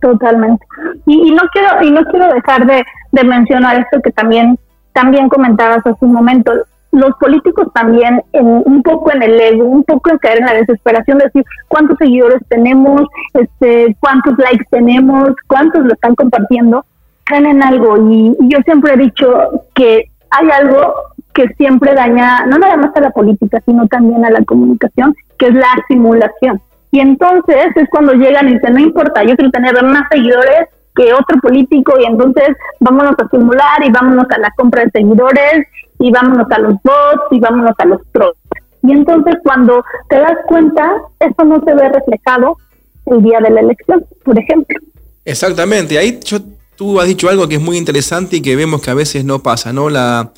Totalmente. 0.00 0.64
Y, 1.06 1.30
no 1.30 1.42
quiero 1.52 1.82
y 1.82 1.90
no 1.90 2.04
quiero 2.04 2.32
dejar 2.32 2.66
de, 2.66 2.84
mencionar 3.24 3.78
esto 3.80 4.00
que 4.02 4.10
también 4.10 4.58
también 4.92 5.28
comentabas 5.28 5.78
hace 5.78 6.04
un 6.04 6.12
momento. 6.12 6.52
Los 6.92 7.16
políticos 7.18 7.68
también 7.74 8.22
un 8.32 8.82
poco 8.82 9.12
en 9.12 9.22
el 9.22 9.40
ego, 9.40 9.64
un 9.64 9.82
poco 9.82 10.10
en 10.10 10.18
caer 10.18 10.38
en 10.38 10.46
la 10.46 10.54
desesperación 10.54 11.18
de 11.18 11.24
decir 11.24 11.44
cuántos 11.66 11.98
seguidores 11.98 12.40
tenemos, 12.48 13.02
este, 13.32 13.96
cuántos 13.98 14.38
likes 14.38 14.66
tenemos, 14.70 15.30
cuántos 15.48 15.84
lo 15.84 15.92
están 15.92 16.14
compartiendo, 16.14 16.84
caen 17.24 17.46
en 17.46 17.62
algo. 17.64 17.96
y 18.08 18.36
yo 18.42 18.58
siempre 18.64 18.94
he 18.94 18.96
dicho 18.98 19.66
que 19.74 20.08
hay 20.30 20.50
algo 20.50 20.94
que 21.34 21.48
siempre 21.56 21.94
daña 21.94 22.46
no 22.46 22.58
nada 22.58 22.76
más 22.76 22.96
a 22.96 23.00
la 23.00 23.10
política, 23.10 23.60
sino 23.66 23.86
también 23.88 24.24
a 24.24 24.30
la 24.30 24.44
comunicación, 24.44 25.14
que 25.36 25.46
es 25.46 25.54
la 25.54 25.68
simulación. 25.88 26.60
Y 26.92 27.00
entonces 27.00 27.66
es 27.74 27.88
cuando 27.90 28.12
llegan 28.12 28.48
y 28.48 28.54
dicen, 28.54 28.74
no 28.74 28.80
importa, 28.80 29.24
yo 29.24 29.34
quiero 29.34 29.50
tener 29.50 29.82
más 29.82 30.04
seguidores 30.10 30.68
que 30.94 31.12
otro 31.12 31.40
político 31.42 31.94
y 32.00 32.04
entonces 32.04 32.56
vámonos 32.78 33.16
a 33.18 33.28
simular 33.28 33.84
y 33.84 33.90
vámonos 33.90 34.26
a 34.30 34.38
la 34.38 34.50
compra 34.56 34.84
de 34.84 34.90
seguidores 34.92 35.66
y 35.98 36.12
vámonos 36.12 36.46
a 36.48 36.58
los 36.60 36.74
bots 36.84 37.24
y 37.32 37.40
vámonos 37.40 37.74
a 37.78 37.84
los 37.84 38.00
trolls. 38.12 38.38
Y 38.84 38.92
entonces 38.92 39.34
cuando 39.42 39.84
te 40.08 40.20
das 40.20 40.38
cuenta, 40.46 40.88
eso 41.18 41.44
no 41.44 41.60
se 41.64 41.74
ve 41.74 41.88
reflejado 41.88 42.56
el 43.06 43.22
día 43.22 43.40
de 43.40 43.50
la 43.50 43.60
elección, 43.60 44.04
por 44.24 44.38
ejemplo. 44.38 44.78
Exactamente, 45.24 45.98
ahí 45.98 46.20
yo, 46.24 46.38
tú 46.76 47.00
has 47.00 47.08
dicho 47.08 47.28
algo 47.28 47.48
que 47.48 47.56
es 47.56 47.60
muy 47.60 47.76
interesante 47.76 48.36
y 48.36 48.42
que 48.42 48.54
vemos 48.54 48.82
que 48.82 48.90
a 48.90 48.94
veces 48.94 49.24
no 49.24 49.40
pasa, 49.40 49.72
¿no? 49.72 49.90
La, 49.90 50.30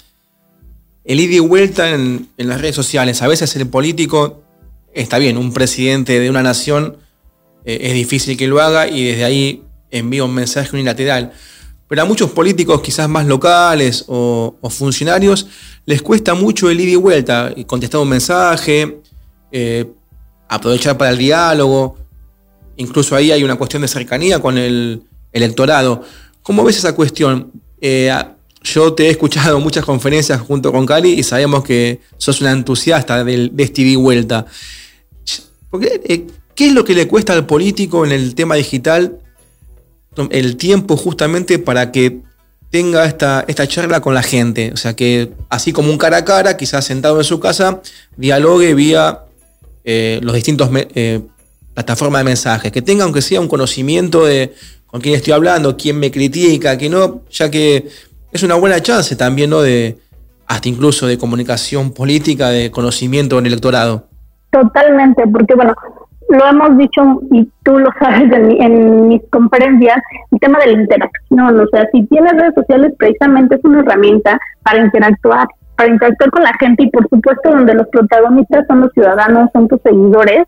el 1.06 1.20
ida 1.20 1.36
y 1.36 1.38
vuelta 1.38 1.90
en, 1.90 2.28
las 2.36 2.60
redes 2.60 2.74
sociales. 2.74 3.22
A 3.22 3.28
veces 3.28 3.54
el 3.56 3.68
político, 3.68 4.42
está 4.92 5.18
bien, 5.18 5.38
un 5.38 5.52
presidente 5.52 6.18
de 6.18 6.28
una 6.28 6.42
nación 6.42 6.96
eh, 7.64 7.78
es 7.82 7.94
difícil 7.94 8.36
que 8.36 8.48
lo 8.48 8.60
haga 8.60 8.88
y 8.88 9.04
desde 9.04 9.24
ahí 9.24 9.62
envía 9.90 10.24
un 10.24 10.34
mensaje 10.34 10.70
unilateral. 10.74 11.32
Pero 11.88 12.02
a 12.02 12.04
muchos 12.04 12.30
políticos, 12.32 12.82
quizás 12.82 13.08
más 13.08 13.26
locales 13.26 14.04
o, 14.08 14.56
funcionarios, 14.68 15.46
les 15.84 16.02
cuesta 16.02 16.34
mucho 16.34 16.68
el 16.68 16.80
ida 16.80 16.90
y 16.90 16.96
vuelta, 16.96 17.54
contestar 17.66 18.00
un 18.00 18.08
mensaje, 18.08 19.00
eh, 19.52 19.86
aprovechar 20.48 20.98
para 20.98 21.12
el 21.12 21.18
diálogo. 21.18 21.96
Incluso 22.76 23.14
ahí 23.14 23.30
hay 23.30 23.44
una 23.44 23.54
cuestión 23.54 23.82
de 23.82 23.88
cercanía 23.88 24.40
con 24.40 24.58
el 24.58 25.04
electorado. 25.32 26.02
¿Cómo 26.42 26.64
ves 26.64 26.78
esa 26.78 26.96
cuestión? 26.96 27.52
Eh, 27.80 28.10
yo 28.66 28.92
te 28.94 29.06
he 29.06 29.10
escuchado 29.10 29.60
muchas 29.60 29.84
conferencias 29.84 30.40
junto 30.40 30.72
con 30.72 30.86
Cali 30.86 31.12
y 31.12 31.22
sabemos 31.22 31.62
que 31.62 32.00
sos 32.18 32.40
una 32.40 32.50
entusiasta 32.50 33.22
de, 33.22 33.48
de 33.52 33.62
este 33.62 33.96
vuelta. 33.96 34.46
Porque, 35.70 36.26
¿Qué 36.54 36.68
es 36.68 36.72
lo 36.72 36.84
que 36.84 36.94
le 36.94 37.06
cuesta 37.06 37.32
al 37.32 37.46
político 37.46 38.04
en 38.04 38.12
el 38.12 38.34
tema 38.34 38.54
digital 38.54 39.20
el 40.30 40.56
tiempo 40.56 40.96
justamente 40.96 41.58
para 41.58 41.92
que 41.92 42.22
tenga 42.70 43.04
esta, 43.04 43.44
esta 43.46 43.68
charla 43.68 44.00
con 44.00 44.14
la 44.14 44.22
gente? 44.22 44.72
O 44.72 44.76
sea, 44.76 44.96
que 44.96 45.32
así 45.48 45.72
como 45.72 45.90
un 45.90 45.98
cara 45.98 46.18
a 46.18 46.24
cara, 46.24 46.56
quizás 46.56 46.84
sentado 46.84 47.18
en 47.18 47.24
su 47.24 47.38
casa, 47.38 47.82
dialogue 48.16 48.74
vía 48.74 49.20
eh, 49.84 50.18
los 50.22 50.34
distintos 50.34 50.70
eh, 50.72 51.20
plataformas 51.74 52.20
de 52.20 52.24
mensajes, 52.24 52.72
que 52.72 52.82
tenga 52.82 53.04
aunque 53.04 53.22
sea 53.22 53.40
un 53.40 53.48
conocimiento 53.48 54.24
de 54.24 54.54
con 54.86 55.00
quién 55.02 55.14
estoy 55.14 55.34
hablando, 55.34 55.76
quién 55.76 55.98
me 55.98 56.10
critica, 56.10 56.78
que 56.78 56.88
no, 56.88 57.22
ya 57.30 57.50
que 57.50 57.88
es 58.32 58.42
una 58.42 58.54
buena 58.56 58.80
chance 58.80 59.16
también, 59.16 59.50
¿no? 59.50 59.60
De, 59.60 59.98
hasta 60.46 60.68
incluso 60.68 61.06
de 61.06 61.18
comunicación 61.18 61.92
política, 61.92 62.48
de 62.48 62.70
conocimiento 62.70 63.38
en 63.38 63.46
el 63.46 63.52
electorado. 63.52 64.08
Totalmente, 64.50 65.24
porque 65.26 65.54
bueno, 65.54 65.74
lo 66.28 66.46
hemos 66.46 66.76
dicho 66.78 67.20
y 67.30 67.48
tú 67.64 67.78
lo 67.78 67.88
sabes 68.00 68.30
en, 68.32 69.08
mis 69.08 69.22
conferencias, 69.30 69.98
el 70.32 70.40
tema 70.40 70.58
de 70.60 70.66
la 70.72 70.82
interacción, 70.82 71.60
o 71.60 71.66
sea, 71.68 71.86
si 71.92 72.04
tienes 72.06 72.32
redes 72.32 72.54
sociales 72.54 72.92
precisamente 72.98 73.56
es 73.56 73.64
una 73.64 73.80
herramienta 73.80 74.38
para 74.62 74.84
interactuar, 74.84 75.46
para 75.76 75.90
interactuar 75.90 76.30
con 76.30 76.42
la 76.42 76.54
gente 76.58 76.84
y 76.84 76.90
por 76.90 77.08
supuesto 77.08 77.50
donde 77.50 77.74
los 77.74 77.86
protagonistas 77.88 78.66
son 78.66 78.80
los 78.80 78.92
ciudadanos, 78.92 79.50
son 79.52 79.68
tus 79.68 79.80
seguidores, 79.82 80.46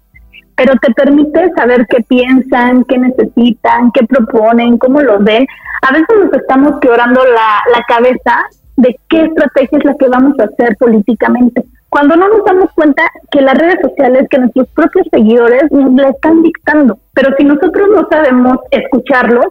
pero 0.58 0.74
te 0.82 0.92
permite 0.92 1.50
saber 1.56 1.86
qué 1.88 2.02
piensan, 2.02 2.84
qué 2.84 2.98
necesitan, 2.98 3.90
qué 3.92 4.04
proponen, 4.04 4.76
cómo 4.76 5.00
lo 5.00 5.18
ven. 5.20 5.46
A 5.88 5.92
veces 5.92 6.08
nos 6.22 6.32
estamos 6.34 6.78
quebrando 6.80 7.24
la, 7.24 7.62
la 7.72 7.82
cabeza 7.88 8.44
de 8.76 8.98
qué 9.08 9.22
estrategia 9.22 9.78
es 9.78 9.84
la 9.84 9.94
que 9.94 10.08
vamos 10.08 10.34
a 10.38 10.44
hacer 10.44 10.76
políticamente 10.76 11.64
cuando 11.88 12.16
no 12.16 12.28
nos 12.28 12.44
damos 12.44 12.70
cuenta 12.74 13.02
que 13.30 13.40
las 13.40 13.56
redes 13.56 13.78
sociales, 13.80 14.26
que 14.28 14.38
nuestros 14.38 14.68
propios 14.68 15.06
seguidores 15.10 15.70
nos 15.70 15.92
la 15.94 16.10
están 16.10 16.42
dictando. 16.42 16.98
Pero 17.14 17.34
si 17.36 17.44
nosotros 17.44 17.88
no 17.94 18.06
sabemos 18.10 18.58
escucharlos, 18.70 19.46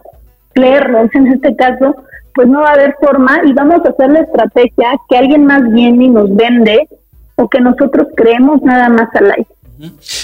leerlos 0.53 1.13
en 1.15 1.27
este 1.27 1.55
caso, 1.55 1.95
pues 2.35 2.47
no 2.47 2.61
va 2.61 2.69
a 2.69 2.73
haber 2.73 2.95
forma 3.01 3.41
y 3.43 3.53
vamos 3.53 3.81
a 3.83 3.89
hacer 3.89 4.11
la 4.11 4.19
estrategia 4.19 4.91
que 5.09 5.17
alguien 5.17 5.45
más 5.45 5.63
viene 5.71 6.05
y 6.05 6.09
nos 6.09 6.35
vende 6.35 6.87
o 7.35 7.47
que 7.49 7.59
nosotros 7.59 8.07
creemos 8.15 8.61
nada 8.61 8.89
más 8.89 9.09
al 9.15 9.31
aire. 9.31 9.47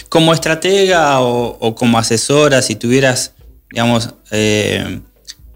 Como 0.09 0.33
estratega 0.33 1.19
o, 1.21 1.75
como 1.75 1.97
asesora, 1.97 2.61
si 2.61 2.75
tuvieras, 2.75 3.33
digamos, 3.71 4.15
eh, 4.31 4.99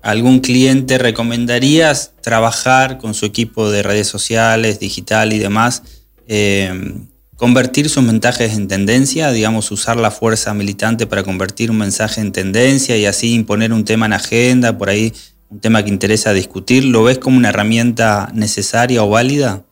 algún 0.01 0.39
cliente, 0.39 0.97
¿recomendarías 0.97 2.13
trabajar 2.21 2.97
con 2.97 3.13
su 3.13 3.25
equipo 3.25 3.69
de 3.69 3.83
redes 3.83 4.07
sociales, 4.07 4.79
digital 4.79 5.33
y 5.33 5.39
demás? 5.39 5.83
Eh, 6.27 6.93
convertir 7.37 7.87
sus 7.89 8.03
mensajes 8.03 8.53
en 8.53 8.67
tendencia, 8.67 9.31
digamos, 9.31 9.71
usar 9.71 9.97
la 9.97 10.11
fuerza 10.11 10.53
militante 10.53 11.05
para 11.05 11.23
convertir 11.23 11.69
un 11.71 11.77
mensaje 11.77 12.19
en 12.19 12.31
tendencia 12.31 12.97
y 12.97 13.05
así 13.05 13.33
imponer 13.33 13.71
un 13.71 13.85
tema 13.85 14.07
en 14.07 14.13
agenda, 14.13 14.77
por 14.77 14.89
ahí 14.89 15.13
un 15.49 15.59
tema 15.59 15.83
que 15.83 15.89
interesa 15.89 16.33
discutir, 16.33 16.83
¿lo 16.83 17.03
ves 17.03 17.19
como 17.19 17.37
una 17.37 17.49
herramienta 17.49 18.29
necesaria 18.33 19.03
o 19.03 19.09
válida? 19.09 19.63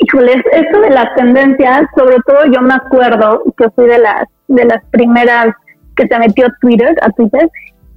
Híjole, 0.00 0.42
esto 0.52 0.80
de 0.80 0.90
las 0.90 1.14
tendencias, 1.14 1.86
sobre 1.96 2.16
todo 2.26 2.46
yo 2.52 2.62
me 2.62 2.74
acuerdo 2.74 3.42
que 3.56 3.68
fui 3.70 3.86
de 3.86 3.98
las 3.98 4.24
de 4.48 4.64
las 4.64 4.82
primeras 4.90 5.54
que 5.96 6.06
se 6.06 6.18
metió 6.18 6.46
Twitter, 6.60 6.96
a 7.02 7.10
Twitter, 7.10 7.50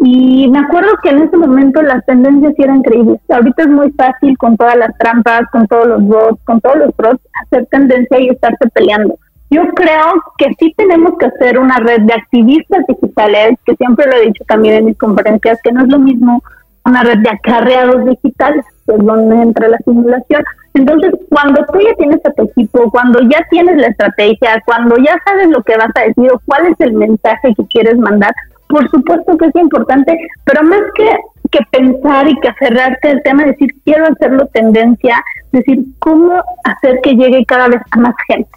y 0.03 0.49
me 0.49 0.59
acuerdo 0.59 0.89
que 1.03 1.09
en 1.09 1.21
ese 1.21 1.37
momento 1.37 1.81
las 1.81 2.03
tendencias 2.05 2.53
eran 2.57 2.77
increíbles. 2.77 3.19
Ahorita 3.29 3.63
es 3.63 3.69
muy 3.69 3.91
fácil 3.91 4.35
con 4.37 4.57
todas 4.57 4.75
las 4.75 4.97
trampas, 4.97 5.43
con 5.51 5.67
todos 5.67 5.87
los 5.87 6.03
bots, 6.03 6.43
con 6.43 6.59
todos 6.59 6.77
los 6.77 6.93
pros, 6.95 7.17
hacer 7.43 7.67
tendencia 7.67 8.19
y 8.19 8.29
estarse 8.29 8.67
peleando. 8.73 9.15
Yo 9.51 9.67
creo 9.75 10.23
que 10.37 10.47
sí 10.57 10.73
tenemos 10.75 11.11
que 11.19 11.27
hacer 11.27 11.59
una 11.59 11.77
red 11.77 12.01
de 12.01 12.13
activistas 12.13 12.83
digitales, 12.87 13.59
que 13.65 13.75
siempre 13.75 14.07
lo 14.07 14.17
he 14.17 14.27
dicho 14.27 14.43
también 14.47 14.75
en 14.75 14.85
mis 14.85 14.97
conferencias, 14.97 15.59
que 15.61 15.71
no 15.71 15.83
es 15.83 15.89
lo 15.89 15.99
mismo 15.99 16.41
una 16.85 17.03
red 17.03 17.19
de 17.19 17.29
acarreados 17.29 18.05
digitales, 18.05 18.65
que 18.85 18.93
es 18.93 19.05
donde 19.05 19.41
entra 19.41 19.67
la 19.67 19.77
simulación. 19.79 20.43
Entonces, 20.73 21.13
cuando 21.29 21.65
tú 21.65 21.79
ya 21.79 21.93
tienes 21.95 22.25
a 22.25 22.31
tu 22.31 22.43
equipo, 22.43 22.89
cuando 22.91 23.19
ya 23.21 23.45
tienes 23.49 23.77
la 23.77 23.87
estrategia, 23.87 24.61
cuando 24.65 24.95
ya 24.97 25.17
sabes 25.25 25.49
lo 25.49 25.61
que 25.63 25.77
vas 25.77 25.91
a 25.95 26.01
decir 26.01 26.31
o 26.31 26.41
cuál 26.45 26.67
es 26.67 26.79
el 26.79 26.93
mensaje 26.93 27.53
que 27.55 27.65
quieres 27.67 27.97
mandar, 27.97 28.33
por 28.71 28.89
supuesto 28.89 29.37
que 29.37 29.47
es 29.47 29.55
importante, 29.55 30.17
pero 30.45 30.63
más 30.63 30.79
que, 30.95 31.09
que 31.51 31.59
pensar 31.71 32.27
y 32.27 32.39
que 32.39 32.47
aferrarte 32.47 33.09
al 33.09 33.21
tema, 33.23 33.43
decir, 33.43 33.69
quiero 33.83 34.05
hacerlo 34.05 34.47
tendencia, 34.53 35.21
decir, 35.51 35.83
cómo 35.99 36.41
hacer 36.63 37.01
que 37.01 37.15
llegue 37.15 37.45
cada 37.45 37.67
vez 37.67 37.81
a 37.91 37.99
más 37.99 38.15
gente, 38.27 38.49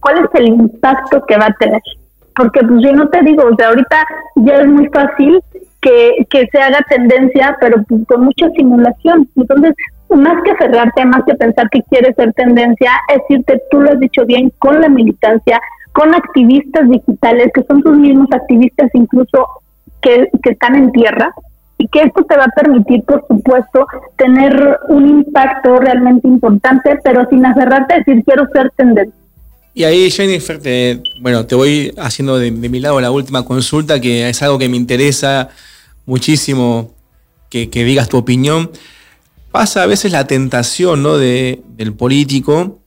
cuál 0.00 0.18
es 0.18 0.30
el 0.34 0.48
impacto 0.48 1.24
que 1.26 1.38
va 1.38 1.46
a 1.46 1.54
tener. 1.54 1.80
Porque 2.36 2.60
pues 2.60 2.82
yo 2.82 2.92
no 2.92 3.08
te 3.08 3.22
digo, 3.22 3.44
o 3.44 3.56
sea, 3.56 3.68
ahorita 3.68 4.06
ya 4.36 4.56
es 4.56 4.66
muy 4.66 4.86
fácil 4.88 5.42
que, 5.82 6.26
que 6.30 6.46
se 6.50 6.58
haga 6.58 6.78
tendencia, 6.88 7.56
pero 7.60 7.84
con 8.06 8.24
mucha 8.24 8.48
simulación. 8.50 9.28
Entonces, 9.36 9.74
más 10.16 10.42
que 10.44 10.52
aferrarte, 10.52 11.04
más 11.04 11.24
que 11.26 11.34
pensar 11.34 11.68
que 11.70 11.82
quieres 11.90 12.14
ser 12.16 12.32
tendencia, 12.34 12.92
es 13.14 13.22
irte, 13.28 13.60
tú 13.70 13.80
lo 13.80 13.90
has 13.90 14.00
dicho 14.00 14.24
bien, 14.24 14.50
con 14.58 14.80
la 14.80 14.88
militancia, 14.88 15.60
con 15.92 16.14
activistas 16.14 16.88
digitales, 16.88 17.50
que 17.52 17.64
son 17.64 17.82
tus 17.82 17.96
mismos 17.96 18.28
activistas 18.32 18.90
incluso 18.94 19.46
que, 20.00 20.28
están 20.44 20.76
en 20.76 20.92
tierra 20.92 21.32
y 21.78 21.88
que 21.88 22.02
esto 22.02 22.24
te 22.24 22.36
va 22.36 22.44
a 22.44 22.60
permitir, 22.62 23.02
por 23.04 23.26
supuesto, 23.26 23.86
tener 24.16 24.78
un 24.88 25.08
impacto 25.08 25.76
realmente 25.76 26.28
importante, 26.28 26.98
pero 27.02 27.26
sin 27.28 27.44
aferrarte 27.44 27.94
a 27.94 27.98
decir 27.98 28.22
quiero 28.24 28.46
ser 28.52 28.70
tendencia. 28.76 29.14
Y 29.74 29.84
ahí, 29.84 30.10
Jennifer, 30.10 30.60
bueno, 31.20 31.46
te 31.46 31.54
voy 31.54 31.94
haciendo 31.96 32.38
de, 32.38 32.50
mi 32.50 32.78
lado 32.78 33.00
la 33.00 33.10
última 33.10 33.44
consulta, 33.44 34.00
que 34.00 34.28
es 34.28 34.42
algo 34.42 34.58
que 34.58 34.68
me 34.68 34.76
interesa 34.76 35.48
muchísimo 36.06 36.94
que, 37.50 37.66
digas 37.66 38.08
tu 38.08 38.16
opinión. 38.16 38.70
Pasa 39.50 39.82
a 39.82 39.86
veces 39.86 40.12
la 40.12 40.26
tentación 40.26 41.02
¿no? 41.02 41.18
de, 41.18 41.62
del 41.76 41.92
político 41.92 42.80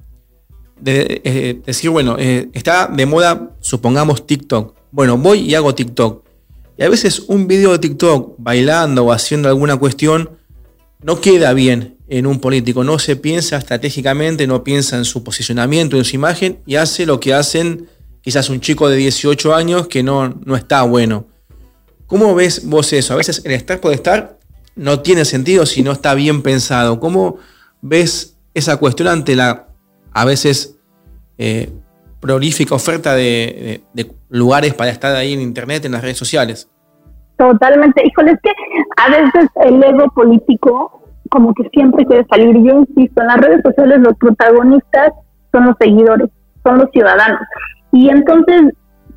de 0.80 1.22
eh, 1.24 1.62
decir, 1.66 1.90
bueno, 1.90 2.18
eh, 2.20 2.50
está 2.54 2.88
de 2.88 3.06
moda, 3.06 3.52
supongamos 3.62 4.28
TikTok. 4.28 4.76
Bueno, 4.92 5.18
voy 5.18 5.40
y 5.40 5.56
hago 5.56 5.74
TikTok. 5.76 6.26
Y 6.78 6.84
a 6.84 6.90
veces 6.90 7.24
un 7.28 7.48
video 7.48 7.72
de 7.72 7.80
TikTok 7.80 8.36
bailando 8.38 9.06
o 9.06 9.12
haciendo 9.12 9.48
alguna 9.48 9.78
cuestión 9.78 10.32
no 11.02 11.22
queda 11.22 11.54
bien 11.54 11.98
en 12.08 12.26
un 12.26 12.40
político. 12.40 12.84
No 12.84 13.00
se 13.00 13.16
piensa 13.16 13.58
estratégicamente, 13.58 14.48
no 14.48 14.64
piensa 14.64 14.98
en 14.98 15.06
su 15.06 15.24
posicionamiento, 15.24 15.98
en 15.98 16.04
su 16.04 16.16
imagen 16.16 16.60
y 16.66 16.76
hace 16.76 17.06
lo 17.06 17.20
que 17.20 17.34
hacen 17.34 17.88
quizás 18.22 18.50
un 18.50 18.60
chico 18.60 18.90
de 18.90 18.98
18 18.98 19.56
años 19.56 19.88
que 19.88 20.04
no, 20.04 20.30
no 20.46 20.56
está 20.56 20.84
bueno. 20.84 21.28
¿Cómo 22.08 22.36
ves 22.36 22.68
vos 22.68 22.92
eso? 22.94 23.14
A 23.14 23.18
veces 23.18 23.44
el 23.46 23.52
estar 23.52 23.80
por 23.80 23.94
estar 23.94 24.38
no 24.76 25.00
tiene 25.00 25.26
sentido 25.26 25.66
si 25.66 25.84
no 25.84 25.92
está 25.92 26.14
bien 26.14 26.42
pensado. 26.42 27.00
¿Cómo 27.00 27.38
ves 27.82 28.38
esa 28.54 28.78
cuestión 28.78 29.08
ante 29.08 29.36
la 29.36 29.68
a 30.14 30.24
veces 30.26 30.80
eh, 31.38 31.70
prolífica 32.26 32.74
oferta 32.74 33.14
de, 33.14 33.82
lugares 34.30 34.74
para 34.74 34.90
estar 34.90 35.16
ahí 35.16 35.34
en 35.34 35.42
Internet, 35.42 35.86
en 35.86 35.92
las 35.92 36.02
redes 36.02 36.18
sociales. 36.18 36.70
Totalmente. 37.38 38.02
Híjole, 38.04 38.32
es 38.32 38.40
que 38.42 38.52
a 38.98 39.10
veces 39.10 39.50
el 39.64 39.84
ego 39.84 40.10
político 40.16 41.02
como 41.30 41.54
que 41.54 41.70
siempre 41.70 42.06
quiere 42.06 42.26
salir. 42.30 42.56
Yo 42.64 42.80
insisto, 42.80 43.22
en 43.22 43.28
las 43.28 43.38
redes 43.38 43.62
sociales 43.64 44.00
los 44.00 44.16
protagonistas 44.18 45.12
son 45.52 45.68
los 45.68 45.76
seguidores, 45.80 46.30
son 46.64 46.80
los 46.80 46.90
ciudadanos. 46.92 47.42
Y 47.92 48.10
entonces, 48.10 48.74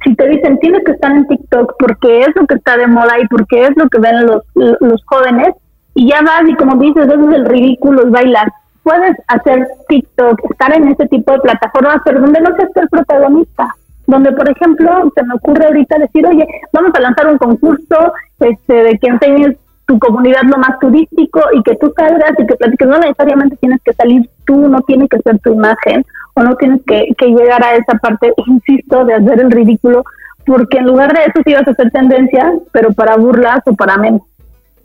si 0.09 0.17
te 0.17 0.29
dicen 0.29 0.59
tienes 0.59 0.85
que 0.85 0.93
estar 0.93 1.13
en 1.13 1.27
TikTok 1.27 1.75
porque 1.79 2.23
es 2.23 2.29
lo 2.35 2.47
que 2.47 2.55
está 2.55 2.77
de 2.77 2.87
moda 2.87 3.19
y 3.21 3.27
porque 3.29 3.65
es 3.65 3.77
lo 3.77 3.89
que 3.89 3.99
ven 3.99 4.27
los, 4.27 4.43
los 4.55 5.05
jóvenes, 5.05 5.55
y 5.95 6.09
ya 6.09 6.23
vas 6.23 6.49
y 6.49 6.55
como 6.55 6.77
dices, 6.77 7.07
eso 7.07 7.31
es 7.31 7.37
el 7.37 7.45
ridículo, 7.45 8.03
es 8.05 8.11
bailar 8.11 8.53
puedes 8.89 9.17
hacer 9.27 9.69
TikTok, 9.89 10.41
estar 10.51 10.75
en 10.75 10.89
ese 10.89 11.07
tipo 11.09 11.33
de 11.33 11.41
plataformas, 11.41 12.01
pero 12.05 12.21
donde 12.23 12.41
no 12.41 12.57
seas 12.57 12.71
el 12.75 12.89
protagonista. 12.89 13.69
Donde, 14.07 14.33
por 14.33 14.49
ejemplo, 14.49 15.13
se 15.15 15.23
me 15.25 15.35
ocurre 15.35 15.67
ahorita 15.67 15.99
decir, 15.99 16.27
oye, 16.27 16.47
vamos 16.73 16.93
a 16.95 17.01
lanzar 17.01 17.27
un 17.27 17.37
concurso 17.37 18.15
este, 18.41 18.73
de 18.73 18.99
que 18.99 19.09
enseñes 19.09 19.57
tu 19.87 19.99
comunidad 19.99 20.43
lo 20.45 20.57
más 20.57 20.79
turístico 20.79 21.41
y 21.53 21.63
que 21.63 21.77
tú 21.77 21.93
salgas 21.95 22.33
y 22.39 22.47
que 22.47 22.57
platiques. 22.57 22.89
No 22.89 22.99
necesariamente 22.99 23.57
tienes 23.57 23.83
que 23.83 23.93
salir 23.93 24.27
tú, 24.47 24.69
no 24.69 24.81
tiene 24.83 25.07
que 25.09 25.19
ser 25.19 25.39
tu 25.41 25.53
imagen 25.53 26.03
o 26.35 26.43
no 26.43 26.57
tienes 26.57 26.81
que, 26.87 27.27
llegar 27.27 27.63
a 27.65 27.75
esa 27.77 27.99
parte, 27.99 28.33
insisto, 28.47 29.05
de 29.05 29.15
hacer 29.15 29.41
el 29.41 29.51
ridículo, 29.51 30.05
porque 30.47 30.79
en 30.79 30.87
lugar 30.87 31.13
de 31.13 31.21
eso 31.23 31.43
sí 31.45 31.53
vas 31.53 31.67
a 31.67 31.71
hacer 31.71 31.91
tendencia, 31.91 32.55
pero 32.73 32.93
para 32.93 33.17
burlas 33.17 33.61
o 33.67 33.75
para 33.75 33.97
menos. 33.97 34.23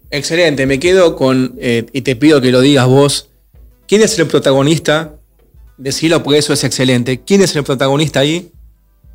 Excelente, 0.09 0.65
me 0.65 0.79
quedo 0.79 1.15
con, 1.15 1.53
eh, 1.57 1.85
y 1.91 2.01
te 2.01 2.15
pido 2.15 2.41
que 2.41 2.51
lo 2.51 2.61
digas 2.61 2.87
vos, 2.87 3.29
¿quién 3.87 4.01
es 4.01 4.17
el 4.19 4.27
protagonista? 4.27 5.11
Decirlo 5.77 6.21
porque 6.21 6.39
eso 6.39 6.53
es 6.53 6.63
excelente. 6.63 7.21
¿Quién 7.25 7.41
es 7.41 7.55
el 7.55 7.63
protagonista 7.63 8.19
ahí? 8.19 8.51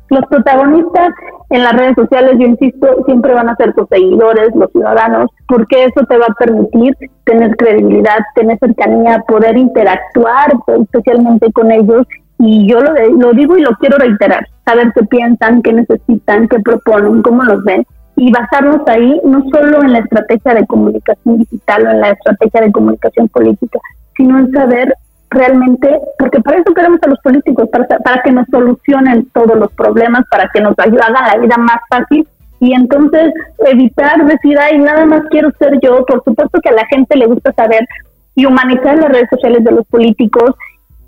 Los 0.09 0.25
protagonistas 0.25 1.09
en 1.49 1.63
las 1.63 1.73
redes 1.73 1.95
sociales, 1.95 2.35
yo 2.39 2.45
insisto, 2.45 2.87
siempre 3.05 3.33
van 3.33 3.49
a 3.49 3.55
ser 3.55 3.73
tus 3.73 3.87
seguidores, 3.89 4.55
los 4.55 4.71
ciudadanos, 4.71 5.29
porque 5.47 5.85
eso 5.85 6.05
te 6.07 6.17
va 6.17 6.25
a 6.29 6.33
permitir 6.33 6.95
tener 7.25 7.55
credibilidad, 7.57 8.17
tener 8.35 8.57
cercanía, 8.59 9.23
poder 9.27 9.57
interactuar 9.57 10.53
especialmente 10.81 11.51
con 11.51 11.71
ellos. 11.71 12.07
Y 12.39 12.67
yo 12.69 12.79
lo, 12.79 12.93
lo 13.17 13.33
digo 13.33 13.57
y 13.57 13.61
lo 13.61 13.71
quiero 13.79 13.97
reiterar, 13.97 14.47
saber 14.65 14.91
qué 14.95 15.03
piensan, 15.05 15.61
qué 15.61 15.73
necesitan, 15.73 16.47
qué 16.47 16.59
proponen, 16.59 17.21
cómo 17.21 17.43
los 17.43 17.63
ven 17.63 17.85
y 18.19 18.31
basarnos 18.31 18.81
ahí 18.87 19.19
no 19.23 19.41
solo 19.49 19.81
en 19.81 19.93
la 19.93 19.99
estrategia 19.99 20.53
de 20.53 20.67
comunicación 20.67 21.37
digital 21.37 21.87
o 21.87 21.89
en 21.91 22.01
la 22.01 22.09
estrategia 22.09 22.61
de 22.61 22.71
comunicación 22.71 23.29
política, 23.29 23.79
sino 24.17 24.39
en 24.39 24.51
saber 24.51 24.93
realmente, 25.29 25.99
porque 26.17 26.41
para 26.41 26.57
eso 26.57 26.73
queremos 26.73 26.99
a 27.03 27.09
los 27.09 27.19
políticos, 27.19 27.69
para, 27.71 27.85
para 27.85 28.21
que 28.23 28.31
nos 28.31 28.47
solucionen 28.47 29.29
todos 29.33 29.57
los 29.57 29.71
problemas, 29.73 30.25
para 30.29 30.49
que 30.49 30.61
nos 30.61 30.73
hagan 30.77 31.13
la 31.13 31.37
vida 31.37 31.57
más 31.57 31.79
fácil 31.89 32.27
y 32.59 32.73
entonces 32.73 33.33
evitar 33.65 34.25
decir, 34.25 34.57
ay, 34.59 34.79
nada 34.79 35.05
más 35.05 35.21
quiero 35.29 35.49
ser 35.59 35.79
yo. 35.81 36.05
Por 36.05 36.23
supuesto 36.23 36.59
que 36.61 36.69
a 36.69 36.73
la 36.73 36.85
gente 36.87 37.17
le 37.17 37.27
gusta 37.27 37.53
saber 37.53 37.87
y 38.35 38.45
humanizar 38.45 38.97
las 38.97 39.09
redes 39.09 39.29
sociales 39.29 39.63
de 39.63 39.71
los 39.71 39.85
políticos, 39.87 40.55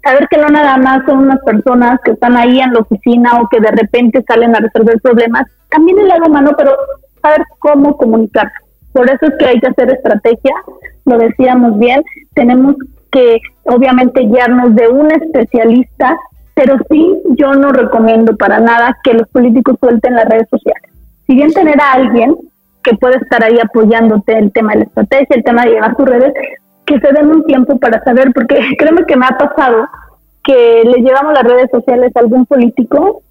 saber 0.04 0.28
que 0.30 0.38
no 0.38 0.48
nada 0.48 0.78
más 0.78 1.06
son 1.06 1.20
unas 1.20 1.40
personas 1.44 2.00
que 2.04 2.12
están 2.12 2.38
ahí 2.38 2.60
en 2.60 2.74
la 2.74 2.80
oficina 2.80 3.40
o 3.42 3.50
que 3.50 3.60
de 3.60 3.72
repente 3.72 4.24
salen 4.28 4.56
a 4.56 4.60
resolver 4.60 5.00
problemas, 5.02 5.44
también 5.70 6.00
el 6.00 6.08
lado 6.08 6.26
humano, 6.28 6.52
pero 6.58 6.76
saber 7.22 7.44
cómo 7.60 7.98
comunicar. 7.98 8.52
Por 8.94 9.10
eso 9.10 9.26
es 9.26 9.34
que 9.38 9.46
hay 9.46 9.60
que 9.60 9.68
hacer 9.68 9.92
estrategia, 9.92 10.54
lo 11.06 11.18
decíamos 11.18 11.78
bien, 11.78 12.04
tenemos 12.34 12.76
que 13.12 13.40
obviamente 13.66 14.22
guiarnos 14.22 14.76
de 14.76 14.88
un 14.88 15.12
especialista, 15.12 16.18
pero 16.54 16.78
sí 16.90 17.18
yo 17.38 17.54
no 17.54 17.72
recomiendo 17.72 18.36
para 18.38 18.60
nada 18.60 18.98
que 19.04 19.14
los 19.14 19.28
políticos 19.30 19.78
suelten 19.80 20.16
las 20.16 20.26
redes 20.26 20.48
sociales. 20.50 20.92
Si 21.28 21.36
bien 21.36 21.52
tener 21.52 21.80
a 21.80 21.94
alguien 21.94 22.36
que 22.84 22.96
puede 22.96 23.18
estar 23.18 23.44
ahí 23.44 23.60
apoyándote 23.60 24.38
el 24.38 24.52
tema 24.52 24.74
de 24.74 24.80
la 24.80 24.86
estrategia, 24.86 25.36
el 25.36 25.44
tema 25.44 25.64
de 25.64 25.72
llevar 25.72 25.96
tus 25.96 26.08
redes, 26.08 26.34
que 26.86 27.00
se 27.00 27.14
den 27.14 27.28
un 27.28 27.44
tiempo 27.46 27.78
para 27.78 28.04
saber, 28.04 28.32
porque 28.34 28.60
créeme 28.78 29.06
que 29.06 29.16
me 29.16 29.26
ha 29.26 29.38
pasado 29.38 29.88
que 30.44 30.84
le 30.86 31.02
llevamos 31.02 31.34
las 31.34 31.44
redes 31.44 31.70
sociales 31.70 32.12
a 32.16 32.20
algún 32.20 32.46
político 32.46 33.22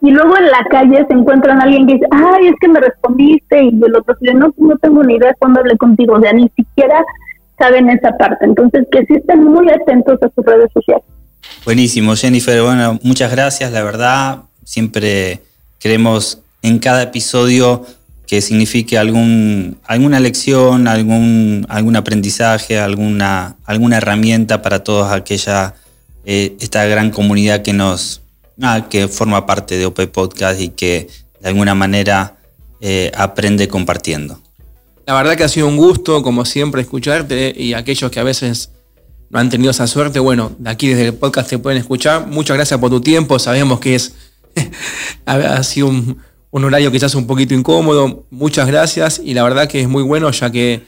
y 0.00 0.10
luego 0.10 0.36
en 0.38 0.46
la 0.46 0.64
calle 0.70 1.04
se 1.06 1.14
encuentran 1.14 1.60
a 1.60 1.64
alguien 1.64 1.86
que 1.86 1.94
dice, 1.94 2.06
ay, 2.10 2.48
es 2.48 2.54
que 2.60 2.68
me 2.68 2.80
respondiste 2.80 3.62
y 3.62 3.68
el 3.68 3.96
otro 3.96 4.14
no, 4.34 4.52
no 4.56 4.78
tengo 4.78 5.02
ni 5.02 5.14
idea 5.14 5.30
de 5.30 5.36
cuándo 5.38 5.60
hablé 5.60 5.76
contigo, 5.76 6.14
o 6.14 6.20
sea, 6.20 6.32
ni 6.32 6.48
siquiera 6.50 7.04
saben 7.58 7.88
esa 7.90 8.16
parte. 8.16 8.44
Entonces, 8.44 8.86
que 8.90 9.04
sí 9.06 9.14
estén 9.14 9.44
muy 9.44 9.68
atentos 9.70 10.18
a 10.22 10.30
sus 10.34 10.44
redes 10.44 10.70
sociales. 10.72 11.04
Buenísimo, 11.64 12.14
Jennifer. 12.14 12.62
Bueno, 12.62 12.98
muchas 13.02 13.30
gracias, 13.30 13.72
la 13.72 13.82
verdad. 13.82 14.42
Siempre 14.64 15.42
queremos 15.78 16.40
en 16.62 16.78
cada 16.78 17.02
episodio 17.02 17.84
que 18.26 18.40
signifique 18.40 18.98
algún, 18.98 19.78
alguna 19.86 20.18
lección, 20.18 20.88
algún, 20.88 21.64
algún 21.68 21.96
aprendizaje, 21.96 22.78
alguna, 22.78 23.56
alguna 23.64 23.98
herramienta 23.98 24.62
para 24.62 24.82
toda 24.82 25.14
aquella, 25.14 25.74
eh, 26.24 26.56
esta 26.60 26.84
gran 26.86 27.10
comunidad 27.10 27.62
que 27.62 27.72
nos, 27.72 28.22
ah, 28.60 28.86
que 28.90 29.06
forma 29.06 29.46
parte 29.46 29.78
de 29.78 29.86
OP 29.86 30.08
Podcast 30.08 30.60
y 30.60 30.70
que 30.70 31.08
de 31.40 31.48
alguna 31.48 31.74
manera 31.76 32.34
eh, 32.80 33.12
aprende 33.14 33.68
compartiendo. 33.68 34.40
La 35.06 35.14
verdad 35.14 35.36
que 35.36 35.44
ha 35.44 35.48
sido 35.48 35.68
un 35.68 35.76
gusto, 35.76 36.20
como 36.22 36.44
siempre, 36.44 36.82
escucharte 36.82 37.54
y 37.56 37.74
aquellos 37.74 38.10
que 38.10 38.18
a 38.18 38.24
veces 38.24 38.72
no 39.30 39.38
han 39.38 39.48
tenido 39.50 39.70
esa 39.70 39.86
suerte, 39.86 40.18
bueno, 40.18 40.52
de 40.58 40.68
aquí 40.68 40.88
desde 40.88 41.06
el 41.06 41.14
podcast 41.14 41.48
te 41.48 41.58
pueden 41.58 41.78
escuchar. 41.78 42.26
Muchas 42.26 42.56
gracias 42.56 42.80
por 42.80 42.90
tu 42.90 43.00
tiempo, 43.00 43.38
sabemos 43.38 43.78
que 43.78 43.94
es 43.94 44.14
ha 45.26 45.62
sido 45.62 45.88
un, 45.88 46.18
horario 46.50 46.90
quizás 46.90 47.14
un 47.14 47.28
poquito 47.28 47.54
incómodo. 47.54 48.26
Muchas 48.30 48.66
gracias 48.66 49.20
y 49.22 49.34
la 49.34 49.44
verdad 49.44 49.68
que 49.68 49.80
es 49.80 49.88
muy 49.88 50.02
bueno 50.02 50.28
ya 50.32 50.50
que 50.50 50.82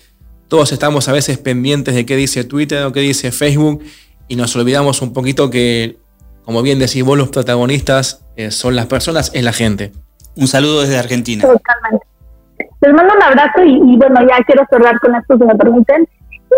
todos 0.49 0.73
estamos 0.73 1.07
a 1.09 1.13
veces 1.13 1.39
pendientes 1.39 1.95
de 1.95 2.05
qué 2.05 2.17
dice 2.17 2.43
Twitter 2.43 2.85
o 2.85 2.93
qué 2.93 3.01
dice 3.01 3.31
Facebook 3.31 3.85
y 4.27 4.35
nos 4.35 4.57
olvidamos 4.57 5.01
un 5.01 5.13
poquito 5.13 5.49
que, 5.49 5.97
como 6.45 6.63
bien 6.63 6.81
decís 6.81 7.05
vos, 7.05 7.17
los 7.17 7.29
protagonistas 7.29 8.25
eh, 8.37 8.51
son 8.51 8.75
las 8.75 8.87
personas, 8.87 9.31
es 9.33 9.45
la 9.45 9.53
gente. 9.53 9.93
Un 10.35 10.49
saludo 10.49 10.81
desde 10.81 10.99
Argentina. 10.99 11.43
Totalmente. 11.43 12.18
Les 12.81 12.93
mando 12.93 13.15
un 13.15 13.23
abrazo 13.23 13.65
y, 13.65 13.97
bueno, 13.97 14.21
ya 14.29 14.43
quiero 14.45 14.65
cerrar 14.71 14.99
con 15.01 15.15
esto, 15.15 15.37
si 15.37 15.45
me 15.45 15.55
permiten. 15.57 16.09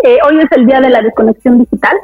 Eh, 0.03 0.17
hoy 0.27 0.39
es 0.39 0.51
el 0.51 0.65
día 0.65 0.79
de 0.79 0.89
la 0.89 1.01
desconexión 1.01 1.59
digital. 1.59 1.97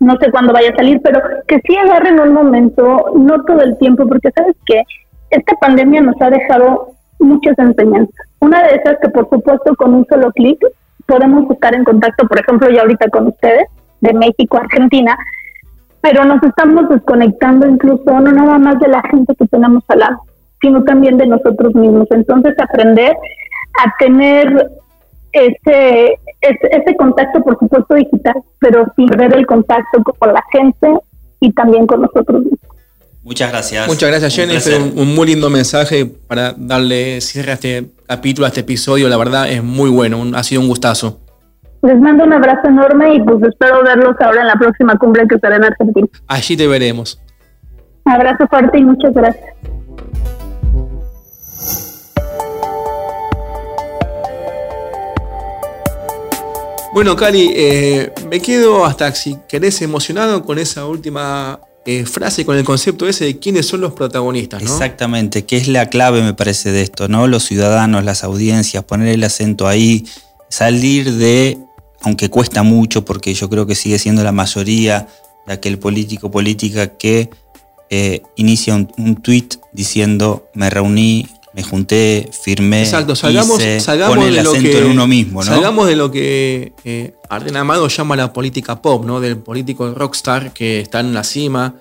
No 0.00 0.16
sé 0.18 0.30
cuándo 0.30 0.52
vaya 0.52 0.70
a 0.70 0.76
salir, 0.76 1.00
pero 1.02 1.20
que 1.46 1.60
sí 1.60 1.76
agarren 1.76 2.18
un 2.20 2.32
momento, 2.32 3.12
no 3.16 3.44
todo 3.44 3.60
el 3.62 3.76
tiempo, 3.78 4.06
porque 4.08 4.30
sabes 4.32 4.56
que 4.66 4.82
esta 5.30 5.54
pandemia 5.56 6.00
nos 6.00 6.20
ha 6.20 6.30
dejado 6.30 6.88
muchas 7.20 7.58
enseñanzas. 7.58 8.26
Una 8.40 8.62
de 8.62 8.76
esas 8.76 8.96
que 9.00 9.10
por 9.10 9.28
supuesto 9.28 9.74
con 9.76 9.94
un 9.94 10.06
solo 10.06 10.32
clic 10.32 10.58
podemos 11.06 11.48
estar 11.50 11.74
en 11.74 11.84
contacto, 11.84 12.26
por 12.26 12.40
ejemplo, 12.40 12.70
ya 12.70 12.82
ahorita 12.82 13.08
con 13.10 13.28
ustedes, 13.28 13.68
de 14.00 14.14
México, 14.14 14.56
Argentina, 14.56 15.16
pero 16.00 16.24
nos 16.24 16.42
estamos 16.42 16.88
desconectando 16.88 17.66
incluso 17.66 18.04
no 18.20 18.32
nada 18.32 18.58
más 18.58 18.80
de 18.80 18.88
la 18.88 19.02
gente 19.02 19.34
que 19.34 19.46
tenemos 19.46 19.84
al 19.88 19.98
lado, 19.98 20.22
sino 20.60 20.82
también 20.84 21.18
de 21.18 21.26
nosotros 21.26 21.74
mismos. 21.74 22.06
Entonces 22.10 22.54
aprender 22.58 23.14
a 23.78 23.94
tener 23.98 24.70
ese, 25.32 26.18
ese, 26.40 26.96
contacto, 26.96 27.40
por 27.42 27.58
supuesto, 27.58 27.94
digital, 27.94 28.34
pero 28.58 28.86
sin 28.96 29.08
perder 29.08 29.36
el 29.36 29.46
contacto 29.46 30.02
con 30.18 30.32
la 30.32 30.42
gente 30.52 30.88
y 31.40 31.52
también 31.52 31.86
con 31.86 32.02
nosotros 32.02 32.42
mismos. 32.42 32.60
Muchas 33.22 33.50
gracias. 33.50 33.86
Muchas 33.86 34.08
gracias, 34.08 34.34
Jennifer. 34.34 34.80
Un, 34.80 34.98
un, 34.98 35.14
muy 35.14 35.26
lindo 35.26 35.50
mensaje 35.50 36.06
para 36.06 36.54
darle 36.56 37.20
cierre 37.20 37.50
a 37.50 37.54
este 37.54 37.90
capítulo, 38.06 38.46
a 38.46 38.48
este 38.48 38.60
episodio. 38.60 39.08
La 39.08 39.18
verdad 39.18 39.50
es 39.50 39.62
muy 39.62 39.90
bueno. 39.90 40.22
ha 40.34 40.42
sido 40.42 40.62
un 40.62 40.68
gustazo. 40.68 41.20
Les 41.82 41.98
mando 41.98 42.24
un 42.24 42.32
abrazo 42.32 42.68
enorme 42.68 43.14
y 43.14 43.20
pues 43.22 43.42
espero 43.42 43.82
verlos 43.82 44.14
ahora 44.20 44.42
en 44.42 44.46
la 44.48 44.56
próxima 44.56 44.96
cumbre 44.96 45.26
que 45.28 45.36
estará 45.36 45.56
en 45.56 45.64
Argentina. 45.64 46.08
Allí 46.26 46.56
te 46.56 46.66
veremos. 46.66 47.20
Abrazo 48.04 48.46
fuerte 48.48 48.78
y 48.78 48.84
muchas 48.84 49.14
gracias. 49.14 49.54
Bueno, 56.92 57.14
Cali, 57.14 57.52
eh, 57.54 58.12
me 58.28 58.40
quedo 58.40 58.84
hasta 58.84 59.14
si 59.14 59.36
querés 59.48 59.80
emocionado 59.80 60.44
con 60.44 60.58
esa 60.58 60.86
última 60.86 61.60
eh, 61.86 62.04
frase, 62.04 62.44
con 62.44 62.56
el 62.56 62.64
concepto 62.64 63.06
ese 63.06 63.26
de 63.26 63.38
quiénes 63.38 63.66
son 63.66 63.80
los 63.80 63.92
protagonistas. 63.92 64.60
Exactamente, 64.60 65.44
que 65.44 65.56
es 65.56 65.68
la 65.68 65.88
clave, 65.88 66.20
me 66.20 66.34
parece, 66.34 66.72
de 66.72 66.82
esto, 66.82 67.06
¿no? 67.06 67.28
Los 67.28 67.44
ciudadanos, 67.44 68.04
las 68.04 68.24
audiencias, 68.24 68.82
poner 68.82 69.08
el 69.08 69.22
acento 69.22 69.68
ahí, 69.68 70.04
salir 70.48 71.14
de, 71.14 71.58
aunque 72.00 72.28
cuesta 72.28 72.64
mucho, 72.64 73.04
porque 73.04 73.34
yo 73.34 73.48
creo 73.48 73.66
que 73.66 73.76
sigue 73.76 74.00
siendo 74.00 74.24
la 74.24 74.32
mayoría 74.32 75.06
de 75.46 75.52
aquel 75.52 75.78
político 75.78 76.28
política 76.32 76.96
que 76.98 77.30
eh, 77.88 78.22
inicia 78.34 78.74
un, 78.74 78.92
un 78.98 79.16
tuit 79.16 79.56
diciendo 79.72 80.48
me 80.54 80.70
reuní 80.70 81.28
me 81.52 81.62
junté, 81.62 82.30
firmé, 82.44 82.82
Exacto, 82.82 83.16
salgamos, 83.16 83.60
salgamos 83.80 84.24
de 84.24 84.42
lo 84.42 84.52
que, 84.52 84.84
uno 84.84 85.06
mismo, 85.06 85.42
Salgamos 85.42 85.88
de 85.88 85.96
lo 85.96 86.10
que 86.10 86.72
eh, 86.84 87.14
Arden 87.28 87.56
Amado 87.56 87.88
llama 87.88 88.14
la 88.14 88.32
política 88.32 88.80
pop, 88.80 89.04
¿no? 89.04 89.20
Del 89.20 89.36
político 89.36 89.92
rockstar 89.92 90.52
que 90.52 90.80
está 90.80 91.00
en 91.00 91.12
la 91.12 91.24
cima. 91.24 91.74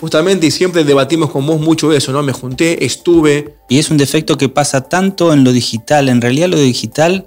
Justamente, 0.00 0.46
y 0.46 0.50
siempre 0.50 0.84
debatimos 0.84 1.30
con 1.30 1.46
vos 1.46 1.60
mucho 1.60 1.92
eso, 1.92 2.12
¿no? 2.12 2.22
Me 2.22 2.32
junté, 2.32 2.84
estuve. 2.84 3.56
Y 3.68 3.78
es 3.78 3.90
un 3.90 3.96
defecto 3.96 4.38
que 4.38 4.48
pasa 4.48 4.88
tanto 4.88 5.32
en 5.32 5.44
lo 5.44 5.52
digital. 5.52 6.08
En 6.08 6.20
realidad, 6.20 6.48
lo 6.48 6.58
digital 6.58 7.26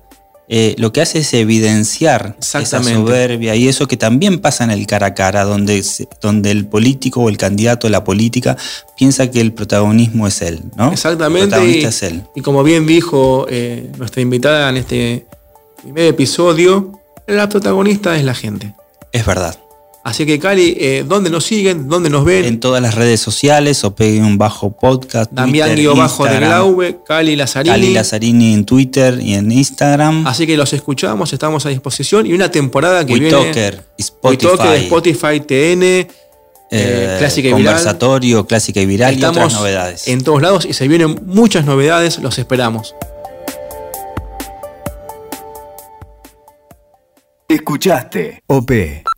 eh, 0.53 0.75
lo 0.77 0.91
que 0.91 0.99
hace 0.99 1.19
es 1.19 1.33
evidenciar 1.33 2.35
esa 2.41 2.83
soberbia 2.83 3.55
y 3.55 3.69
eso 3.69 3.87
que 3.87 3.95
también 3.95 4.39
pasa 4.39 4.65
en 4.65 4.71
el 4.71 4.85
cara 4.85 5.07
a 5.07 5.13
cara, 5.13 5.45
donde, 5.45 5.81
donde 6.21 6.51
el 6.51 6.65
político 6.65 7.21
o 7.21 7.29
el 7.29 7.37
candidato 7.37 7.87
de 7.87 7.91
la 7.91 8.03
política 8.03 8.57
piensa 8.97 9.31
que 9.31 9.39
el 9.39 9.53
protagonismo 9.53 10.27
es 10.27 10.41
él, 10.41 10.59
¿no? 10.75 10.91
Exactamente. 10.91 11.55
y, 11.65 11.85
es 11.85 12.03
él. 12.03 12.23
Y 12.35 12.41
como 12.41 12.63
bien 12.63 12.85
dijo 12.85 13.45
eh, 13.49 13.89
nuestra 13.97 14.21
invitada 14.21 14.69
en 14.69 14.75
este 14.75 15.25
primer 15.81 16.07
episodio, 16.07 16.99
la 17.27 17.47
protagonista 17.47 18.17
es 18.17 18.25
la 18.25 18.35
gente. 18.35 18.75
Es 19.13 19.25
verdad. 19.25 19.57
Así 20.03 20.25
que 20.25 20.39
Cali, 20.39 20.75
eh, 20.79 21.05
¿dónde 21.07 21.29
nos 21.29 21.43
siguen? 21.43 21.87
¿Dónde 21.87 22.09
nos 22.09 22.25
ven? 22.25 22.43
En 22.45 22.59
todas 22.59 22.81
las 22.81 22.95
redes 22.95 23.19
sociales, 23.19 23.83
o 23.83 23.93
peguen 23.93 24.25
un 24.25 24.37
bajo 24.39 24.71
podcast. 24.71 25.31
Damián 25.31 25.75
guion 25.75 25.95
bajo 25.95 26.25
de 26.25 26.39
Glaube, 26.39 26.99
Cali 27.05 27.35
Lazarini. 27.35 27.71
Cali 27.71 27.93
Lazarini 27.93 28.53
en 28.53 28.65
Twitter 28.65 29.19
y 29.21 29.35
en 29.35 29.51
Instagram. 29.51 30.25
Así 30.25 30.47
que 30.47 30.57
los 30.57 30.73
escuchamos, 30.73 31.33
estamos 31.33 31.67
a 31.67 31.69
disposición. 31.69 32.25
Y 32.25 32.33
una 32.33 32.49
temporada 32.49 33.05
que 33.05 33.13
WeTalker, 33.13 33.73
viene. 33.73 33.87
Spotify. 33.99 34.85
Spotify, 34.85 35.39
TN. 35.39 35.83
Eh, 35.83 36.07
eh, 36.71 37.15
clásica 37.19 37.49
y 37.49 37.51
conversatorio, 37.51 38.47
clásica 38.47 38.81
y 38.81 38.85
viral 38.85 39.13
Estamos 39.13 39.37
y 39.37 39.39
otras 39.39 39.53
novedades. 39.53 40.07
En 40.07 40.23
todos 40.23 40.41
lados 40.41 40.65
y 40.65 40.73
se 40.73 40.87
vienen 40.87 41.19
muchas 41.25 41.65
novedades, 41.65 42.17
los 42.19 42.39
esperamos. 42.39 42.95
Escuchaste 47.49 48.41
OP 48.47 48.71